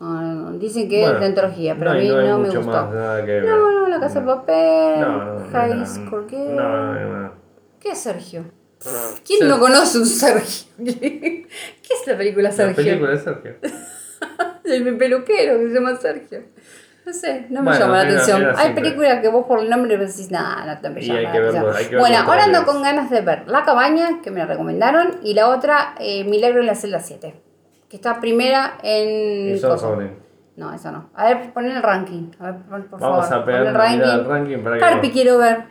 No. 0.00 0.52
Dicen 0.58 0.88
que 0.88 1.00
Bueno, 1.00 1.14
es 1.14 1.20
de 1.20 1.26
antología, 1.26 1.76
pero 1.78 1.92
no, 1.92 1.98
a 1.98 2.02
mí 2.02 2.08
no 2.08 2.38
me 2.38 2.48
gustó. 2.50 2.62
más, 2.62 2.90
nada 2.94 3.24
que 3.24 3.32
ver. 3.32 3.44
No, 3.44 3.70
no, 3.70 3.88
La 3.88 4.00
Casa 4.00 4.20
de 4.20 4.26
Papel, 4.26 5.04
High 5.52 5.74
no, 5.74 5.86
School 5.86 6.26
Girl. 6.28 6.56
no, 6.56 6.94
no, 6.94 7.18
no. 7.22 7.32
¿Qué 7.80 7.90
es 7.90 7.98
Sergio? 7.98 8.44
¿Quién 9.26 9.48
no 9.48 9.58
conoce 9.58 9.98
un 9.98 10.06
Sergio? 10.06 10.68
¿Qué 10.84 11.48
es 11.90 12.06
la 12.06 12.16
película 12.16 12.48
La 12.50 12.54
Sergio? 12.54 12.76
película 12.76 13.10
de 13.10 13.18
Sergio. 13.18 13.54
El 14.64 14.96
peluquero 14.98 15.58
que 15.58 15.68
se 15.68 15.74
llama 15.74 15.96
Sergio. 15.96 16.42
No 17.06 17.12
sé, 17.14 17.46
no 17.48 17.62
me 17.62 17.70
Bueno, 17.70 17.80
llama 17.86 17.96
la 17.96 18.02
atención. 18.02 18.46
Hay 18.54 18.74
películas 18.74 19.20
que 19.22 19.28
vos 19.28 19.46
por 19.46 19.60
el 19.60 19.70
nombre 19.70 19.96
decís, 19.96 20.30
nada, 20.30 20.66
no 20.66 20.80
te 20.80 20.90
me 20.90 21.00
llama 21.00 21.22
la 21.22 21.32
verlo, 21.32 21.70
atención". 21.70 22.00
bueno, 22.00 22.18
ahora 22.18 22.44
ando 22.44 22.64
con 22.66 22.82
ganas 22.82 23.08
de 23.10 23.22
ver 23.22 23.44
La 23.48 23.64
Cabaña, 23.64 24.20
que 24.22 24.30
me 24.30 24.40
la 24.40 24.46
recomendaron, 24.46 25.18
y 25.22 25.32
la 25.32 25.48
otra, 25.48 25.94
eh, 26.00 26.24
Milagro 26.24 26.60
en 26.60 26.66
la 26.66 26.74
celda 26.74 27.00
7, 27.00 27.34
que 27.88 27.96
está 27.96 28.20
primera 28.20 28.78
en... 28.82 29.52
No, 30.56 30.74
esa 30.74 30.90
no. 30.90 31.10
A 31.14 31.28
ver, 31.28 31.52
pon 31.52 31.66
el 31.66 31.80
ranking. 31.82 32.32
A 32.40 32.50
ver, 32.50 32.62
por 32.62 32.98
Vamos 32.98 33.28
favor. 33.28 33.42
a 33.42 33.44
pegar 33.44 33.66
el 33.66 34.24
ranking 34.24 34.58
para 34.58 34.78
Carpi 34.78 35.10
quiero 35.10 35.38
ver. 35.38 35.64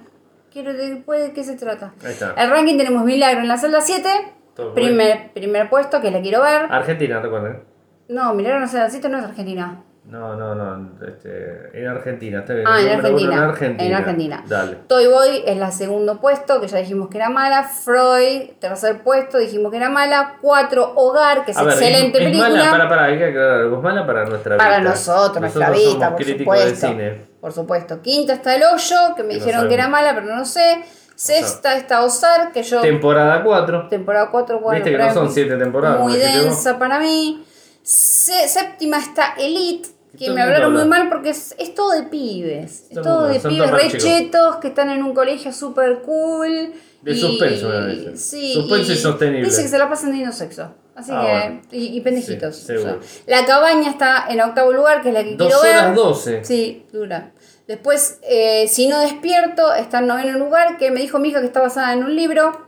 Quiero 0.51 0.73
de, 0.73 0.95
pues, 1.05 1.27
¿De 1.27 1.33
qué 1.33 1.43
se 1.43 1.57
trata? 1.57 1.93
Ahí 2.03 2.11
está. 2.13 2.33
El 2.37 2.49
ranking 2.49 2.77
tenemos 2.77 3.03
Milagro 3.03 3.41
en 3.41 3.47
la 3.49 3.57
celda 3.57 3.81
7. 3.81 4.09
Todo 4.55 4.73
Primer, 4.73 5.33
primer 5.33 5.69
puesto, 5.69 6.01
que 6.01 6.09
la 6.09 6.21
quiero 6.21 6.41
ver. 6.41 6.67
Argentina, 6.71 7.19
recuerden. 7.19 7.63
No, 8.07 8.33
Milagro 8.33 8.57
en 8.57 8.61
la 8.63 8.67
celda 8.69 8.89
7 8.89 9.09
no 9.09 9.17
es 9.19 9.25
Argentina. 9.25 9.83
No, 10.09 10.35
no, 10.37 10.55
no. 10.55 10.89
Este, 11.05 11.69
en 11.73 11.85
Argentina. 11.87 12.39
Está 12.39 12.53
bien. 12.53 12.65
Ah, 12.65 12.79
en 12.81 12.89
Argentina. 12.89 13.33
En 13.35 13.39
Argentina. 13.43 13.85
En 13.89 13.93
Argentina. 13.93 14.43
Dale. 14.47 14.77
Toy 14.87 15.07
Boy 15.07 15.43
es 15.45 15.57
la 15.57 15.69
segundo 15.71 16.21
puesto, 16.21 16.61
que 16.61 16.67
ya 16.67 16.77
dijimos 16.77 17.09
que 17.09 17.17
era 17.17 17.29
mala. 17.29 17.63
Freud, 17.65 18.51
tercer 18.59 19.03
puesto, 19.03 19.37
dijimos 19.37 19.69
que 19.69 19.77
era 19.77 19.89
mala. 19.89 20.37
Cuatro, 20.41 20.93
Hogar, 20.95 21.43
que 21.43 21.51
es 21.51 21.57
A 21.57 21.63
excelente 21.63 22.17
es, 22.19 22.23
es 22.23 22.29
película. 22.31 22.49
mala, 22.49 22.71
para, 22.71 22.89
para, 22.89 23.03
hay 23.05 23.17
que 23.17 23.25
aclarar 23.25 23.59
algo. 23.61 23.77
Es 23.77 23.83
mala 23.83 24.07
para 24.07 24.25
nuestra 24.25 24.55
Para 24.57 24.77
vista. 24.77 24.89
nosotros, 24.91 25.41
nuestra 25.41 25.67
Nosotros 25.67 25.85
vista, 25.91 26.05
somos 26.05 26.17
por 26.17 26.25
de 26.25 26.37
supuesto. 26.39 26.87
cine. 26.87 27.21
Por 27.41 27.51
supuesto. 27.51 28.01
Quinta 28.01 28.33
está 28.33 28.55
El 28.55 28.63
Hoyo, 28.63 28.95
que 29.15 29.23
me 29.23 29.29
Que 29.33 29.39
no 29.39 29.45
dijeron 29.45 29.67
que 29.67 29.73
era 29.73 29.87
mala, 29.89 30.13
pero 30.15 30.33
no 30.33 30.45
sé. 30.45 30.83
Sexta 31.15 31.75
está 31.75 32.03
Osar, 32.03 32.51
que 32.53 32.63
yo. 32.63 32.79
Temporada 32.79 33.43
4. 33.43 33.87
temporada 33.89 34.29
4, 34.31 34.59
bueno. 34.61 34.75
Viste 34.75 34.91
que 34.97 35.03
no 35.03 35.13
son 35.13 35.27
es 35.27 35.33
siete 35.33 35.57
temporadas, 35.57 35.99
Muy 35.99 36.13
densa 36.15 36.77
para 36.79 36.99
mí. 36.99 37.43
Se- 37.81 38.47
séptima 38.47 38.97
está 38.99 39.33
Elite, 39.39 39.89
que 40.17 40.31
me 40.31 40.41
hablaron 40.41 40.73
muy 40.73 40.85
mal 40.85 41.09
porque 41.09 41.29
es, 41.29 41.55
es 41.57 41.73
todo 41.75 41.91
de 41.91 42.03
pibes. 42.03 42.85
Es 42.89 43.01
Todo 43.01 43.27
de 43.27 43.39
pibes 43.39 43.57
todos 43.57 43.71
re 43.71 43.83
más 43.83 43.91
chicos. 43.93 44.03
chetos 44.03 44.55
que 44.57 44.67
están 44.69 44.89
en 44.89 45.03
un 45.03 45.13
colegio 45.13 45.53
súper 45.53 45.99
cool. 46.01 46.73
De 47.01 47.11
y- 47.11 47.19
suspenso, 47.19 47.69
me 47.69 47.75
parece. 47.79 48.17
Sí. 48.17 48.53
Suspenso 48.53 48.91
y 48.91 48.95
sostenible. 48.97 49.45
Dice 49.45 49.61
que 49.61 49.67
se 49.67 49.77
la 49.77 49.87
pasan 49.89 50.09
teniendo 50.09 50.33
sexo. 50.35 50.73
Así 50.95 51.11
Ah, 51.13 51.21
que. 51.21 51.31
bueno. 51.49 51.61
Y, 51.71 51.97
y 51.97 52.01
pendejitos. 52.01 52.55
Sí, 52.55 52.65
seguro. 52.65 52.99
O 52.99 53.03
sea, 53.03 53.39
la 53.41 53.45
cabaña 53.45 53.89
está 53.89 54.25
en 54.29 54.41
octavo 54.41 54.71
lugar, 54.73 55.01
que 55.03 55.09
es 55.09 55.13
la 55.13 55.23
que 55.23 55.35
2 55.35 55.47
quiero 55.47 55.61
ver. 55.61 55.77
horas 55.77 55.95
12. 55.95 56.43
Sí, 56.43 56.85
dura. 56.91 57.31
Después, 57.67 58.19
eh, 58.23 58.67
Si 58.67 58.87
no 58.87 58.99
despierto, 59.01 59.73
está 59.75 59.99
en 59.99 60.07
noveno 60.07 60.39
lugar, 60.39 60.77
que 60.77 60.89
me 60.89 60.99
dijo 61.01 61.19
mi 61.19 61.29
hija 61.29 61.39
que 61.41 61.45
está 61.47 61.61
basada 61.61 61.93
en 61.93 62.03
un 62.03 62.15
libro. 62.15 62.66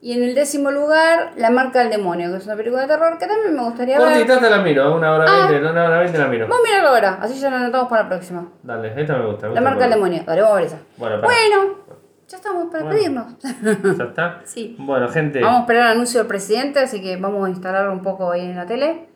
Y 0.00 0.12
en 0.12 0.22
el 0.22 0.34
décimo 0.34 0.70
lugar, 0.70 1.32
La 1.36 1.50
marca 1.50 1.80
del 1.80 1.90
demonio, 1.90 2.30
que 2.30 2.36
es 2.38 2.46
una 2.46 2.54
película 2.56 2.82
de 2.82 2.88
terror 2.88 3.18
que 3.18 3.26
también 3.26 3.54
me 3.54 3.62
gustaría 3.64 3.98
ver. 3.98 4.08
Cortita 4.08 4.38
te 4.40 4.48
la 4.50 4.58
miro, 4.58 4.94
una 4.94 5.12
hora 5.12 5.24
Ah. 5.28 5.48
20, 5.50 5.70
una 5.70 5.84
hora 5.86 5.98
20 6.00 6.18
la 6.18 6.26
miro. 6.28 6.46
Vamos 6.46 6.64
a 6.64 6.68
mirarlo 6.68 6.88
ahora, 6.90 7.18
así 7.20 7.38
ya 7.40 7.50
lo 7.50 7.56
anotamos 7.56 7.88
para 7.88 8.02
la 8.04 8.08
próxima. 8.08 8.48
Dale, 8.62 8.92
esta 9.00 9.16
me 9.16 9.26
gusta. 9.26 9.48
me 9.48 9.54
La 9.54 9.60
marca 9.60 9.80
del 9.80 9.90
demonio, 9.94 10.22
dale, 10.24 10.40
vamos 10.42 10.56
a 10.56 10.60
ver 10.60 10.66
esa. 10.68 10.78
Bueno, 10.96 11.20
para. 11.20 11.32
Bueno, 11.32 11.74
ya 12.28 12.36
estamos 12.36 12.66
para 12.70 12.84
Bueno. 12.84 12.96
pedirnos. 12.96 13.98
¿Ya 13.98 14.04
está? 14.04 14.40
Sí. 14.44 14.76
Bueno, 14.78 15.08
gente. 15.08 15.40
Vamos 15.40 15.58
a 15.58 15.60
esperar 15.62 15.86
el 15.86 15.92
anuncio 15.92 16.20
del 16.20 16.28
presidente, 16.28 16.78
así 16.78 17.02
que 17.02 17.16
vamos 17.16 17.44
a 17.46 17.50
instalarlo 17.50 17.90
un 17.92 18.02
poco 18.02 18.30
ahí 18.30 18.42
en 18.50 18.56
la 18.56 18.66
tele. 18.66 19.08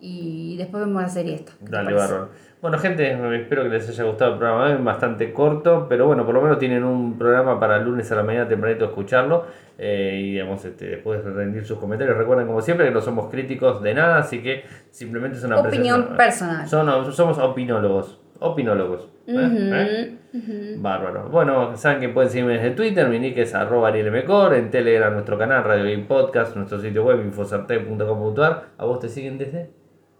Y 0.00 0.56
después 0.58 0.84
vemos 0.84 1.00
la 1.02 1.08
serie 1.08 1.34
esta. 1.36 1.52
¿Qué 1.58 1.64
te 1.66 1.70
Dale, 1.72 1.94
bárbaro. 1.94 2.28
Bueno, 2.60 2.78
gente, 2.78 3.12
espero 3.40 3.62
que 3.62 3.68
les 3.68 3.88
haya 3.88 4.04
gustado 4.04 4.32
el 4.32 4.38
programa. 4.38 4.72
Es 4.72 4.82
bastante 4.84 5.32
corto, 5.32 5.86
pero 5.88 6.06
bueno, 6.06 6.24
por 6.26 6.34
lo 6.34 6.42
menos 6.42 6.58
tienen 6.58 6.82
un 6.84 7.18
programa 7.18 7.58
para 7.60 7.76
el 7.76 7.84
lunes 7.84 8.10
a 8.10 8.14
la 8.16 8.22
mañana 8.22 8.48
tempranito 8.48 8.84
escucharlo. 8.86 9.44
eh, 9.78 10.20
y 10.22 10.30
digamos, 10.32 10.64
este, 10.64 10.86
después 10.86 11.22
rendir 11.24 11.64
sus 11.66 11.78
comentarios. 11.78 12.16
Recuerden, 12.16 12.46
como 12.46 12.60
siempre, 12.62 12.86
que 12.86 12.92
no 12.92 13.00
somos 13.00 13.30
críticos 13.30 13.82
de 13.82 13.92
nada, 13.94 14.18
así 14.18 14.42
que 14.42 14.64
simplemente 14.90 15.36
es 15.38 15.44
una 15.44 15.58
Opinión 15.58 16.16
personal. 16.16 16.68
Son- 16.68 17.12
somos 17.12 17.38
opinólogos. 17.38 18.20
Opinólogos. 18.40 19.08
¿eh? 19.26 20.18
¿Eh? 20.32 20.76
Bárbaro. 20.78 21.28
Bueno, 21.28 21.76
saben 21.76 22.00
que 22.00 22.08
pueden 22.08 22.30
seguirme 22.30 22.54
desde 22.54 22.70
Twitter, 22.72 23.08
mi 23.08 23.18
nick 23.18 23.36
es 23.38 23.54
arroba 23.54 23.88
arielmcor, 23.88 24.54
en 24.54 24.70
Telegram 24.70 25.12
nuestro 25.12 25.38
canal, 25.38 25.64
Radio 25.64 25.84
Game 25.84 26.04
Podcast, 26.04 26.54
nuestro 26.56 26.78
sitio 26.78 27.04
web 27.04 27.20
infosarte.com.ar. 27.24 28.64
¿A 28.78 28.84
vos 28.84 29.00
te 29.00 29.08
siguen 29.08 29.38
desde? 29.38 29.70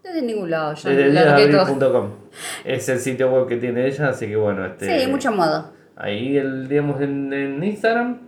Desde 0.05 0.21
ningún 0.21 0.49
lado, 0.51 0.73
ya 0.75 0.89
Desde 0.89 1.09
diadabril.com. 1.11 2.09
Es 2.63 2.87
el 2.89 2.99
sitio 2.99 3.29
web 3.31 3.47
que 3.47 3.57
tiene 3.57 3.87
ella, 3.87 4.09
así 4.09 4.27
que 4.27 4.35
bueno, 4.35 4.65
este. 4.65 5.01
Sí, 5.01 5.07
mucho 5.07 5.31
modo. 5.31 5.71
Ahí 5.97 6.37
el, 6.37 6.67
digamos 6.67 7.01
en, 7.01 7.33
en 7.33 7.63
Instagram. 7.63 8.19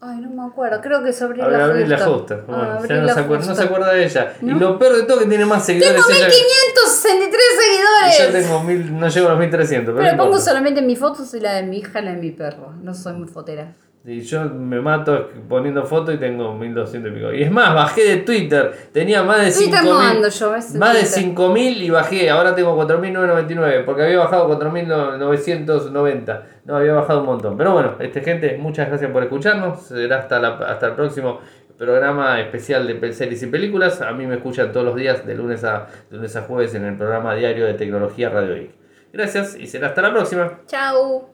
Ay, 0.00 0.18
no 0.20 0.28
me 0.30 0.42
acuerdo, 0.50 0.80
creo 0.82 1.02
que 1.02 1.10
es 1.10 1.22
Abril 1.22 1.44
la 1.50 1.64
Abril 1.64 1.88
la 1.88 1.96
Justa. 1.98 2.36
justa. 2.36 2.44
Ah, 2.48 2.76
Bueno, 2.78 2.86
ya 2.86 2.96
no 3.00 3.08
se, 3.08 3.20
acuerda, 3.20 3.44
no 3.44 3.48
Justa. 3.50 3.54
se 3.54 3.62
acuerda 3.62 3.92
de 3.94 4.04
ella. 4.04 4.32
Y 4.42 4.44
¿No? 4.46 4.58
lo 4.58 4.78
peor 4.78 4.96
de 4.96 5.02
todo 5.04 5.18
que 5.20 5.26
tiene 5.26 5.46
más 5.46 5.64
seguidores 5.64 5.94
Tengo 5.94 6.08
ella. 6.10 6.26
1563 6.26 7.42
Y 7.42 7.62
seguidores. 7.62 8.18
yo 8.18 8.40
tengo 8.48 8.62
mil, 8.64 9.00
no 9.00 9.08
llego 9.08 9.26
a 9.28 9.30
los 9.30 9.38
1300. 9.40 9.94
Pero, 9.94 10.04
Pero 10.10 10.22
pongo 10.22 10.38
solamente 10.38 10.82
mis 10.82 10.98
fotos 10.98 11.32
y 11.34 11.40
la 11.40 11.54
de 11.54 11.62
mi 11.62 11.78
hija 11.78 12.00
y 12.00 12.04
la 12.04 12.10
de 12.12 12.16
mi 12.18 12.30
perro. 12.32 12.74
No 12.82 12.92
soy 12.94 13.14
muy 13.14 13.28
fotera. 13.28 13.72
Y 14.06 14.20
yo 14.20 14.44
me 14.44 14.82
mato 14.82 15.30
poniendo 15.48 15.82
fotos 15.84 16.14
y 16.14 16.18
tengo 16.18 16.54
1200 16.54 17.10
y 17.10 17.14
pico. 17.14 17.32
Y 17.32 17.42
es 17.42 17.50
más, 17.50 17.74
bajé 17.74 18.04
de 18.04 18.16
Twitter. 18.18 18.70
Tenía 18.92 19.22
más 19.22 19.38
de 19.38 19.50
Twitter 19.50 19.80
5000. 19.80 19.90
no 19.90 19.98
ando 19.98 20.28
yo, 20.28 20.50
¿ves? 20.50 20.74
En 20.74 20.80
Más 20.80 20.92
de 20.92 21.00
Twitter. 21.00 21.22
5000 21.22 21.82
y 21.82 21.90
bajé. 21.90 22.28
Ahora 22.28 22.54
tengo 22.54 22.76
4999. 22.76 23.84
Porque 23.84 24.02
había 24.02 24.18
bajado 24.18 24.46
4990. 24.46 26.46
No, 26.66 26.76
había 26.76 26.92
bajado 26.92 27.20
un 27.20 27.26
montón. 27.26 27.56
Pero 27.56 27.72
bueno, 27.72 27.94
este 27.98 28.20
gente, 28.20 28.58
muchas 28.58 28.88
gracias 28.88 29.10
por 29.10 29.22
escucharnos. 29.22 29.86
Será 29.86 30.18
hasta, 30.18 30.38
la, 30.38 30.48
hasta 30.56 30.88
el 30.88 30.92
próximo 30.92 31.40
programa 31.78 32.38
especial 32.40 32.86
de 32.86 33.12
series 33.14 33.42
y 33.42 33.46
películas. 33.46 34.02
A 34.02 34.12
mí 34.12 34.26
me 34.26 34.34
escuchan 34.34 34.70
todos 34.70 34.84
los 34.84 34.96
días, 34.96 35.26
de 35.26 35.34
lunes 35.34 35.64
a, 35.64 35.86
de 36.10 36.16
lunes 36.16 36.36
a 36.36 36.42
jueves, 36.42 36.74
en 36.74 36.84
el 36.84 36.98
programa 36.98 37.34
diario 37.34 37.64
de 37.64 37.72
tecnología 37.72 38.28
Radio 38.28 38.54
Geek. 38.54 38.74
Gracias 39.14 39.56
y 39.56 39.66
será 39.66 39.88
hasta 39.88 40.02
la 40.02 40.12
próxima. 40.12 40.60
Chau. 40.66 41.33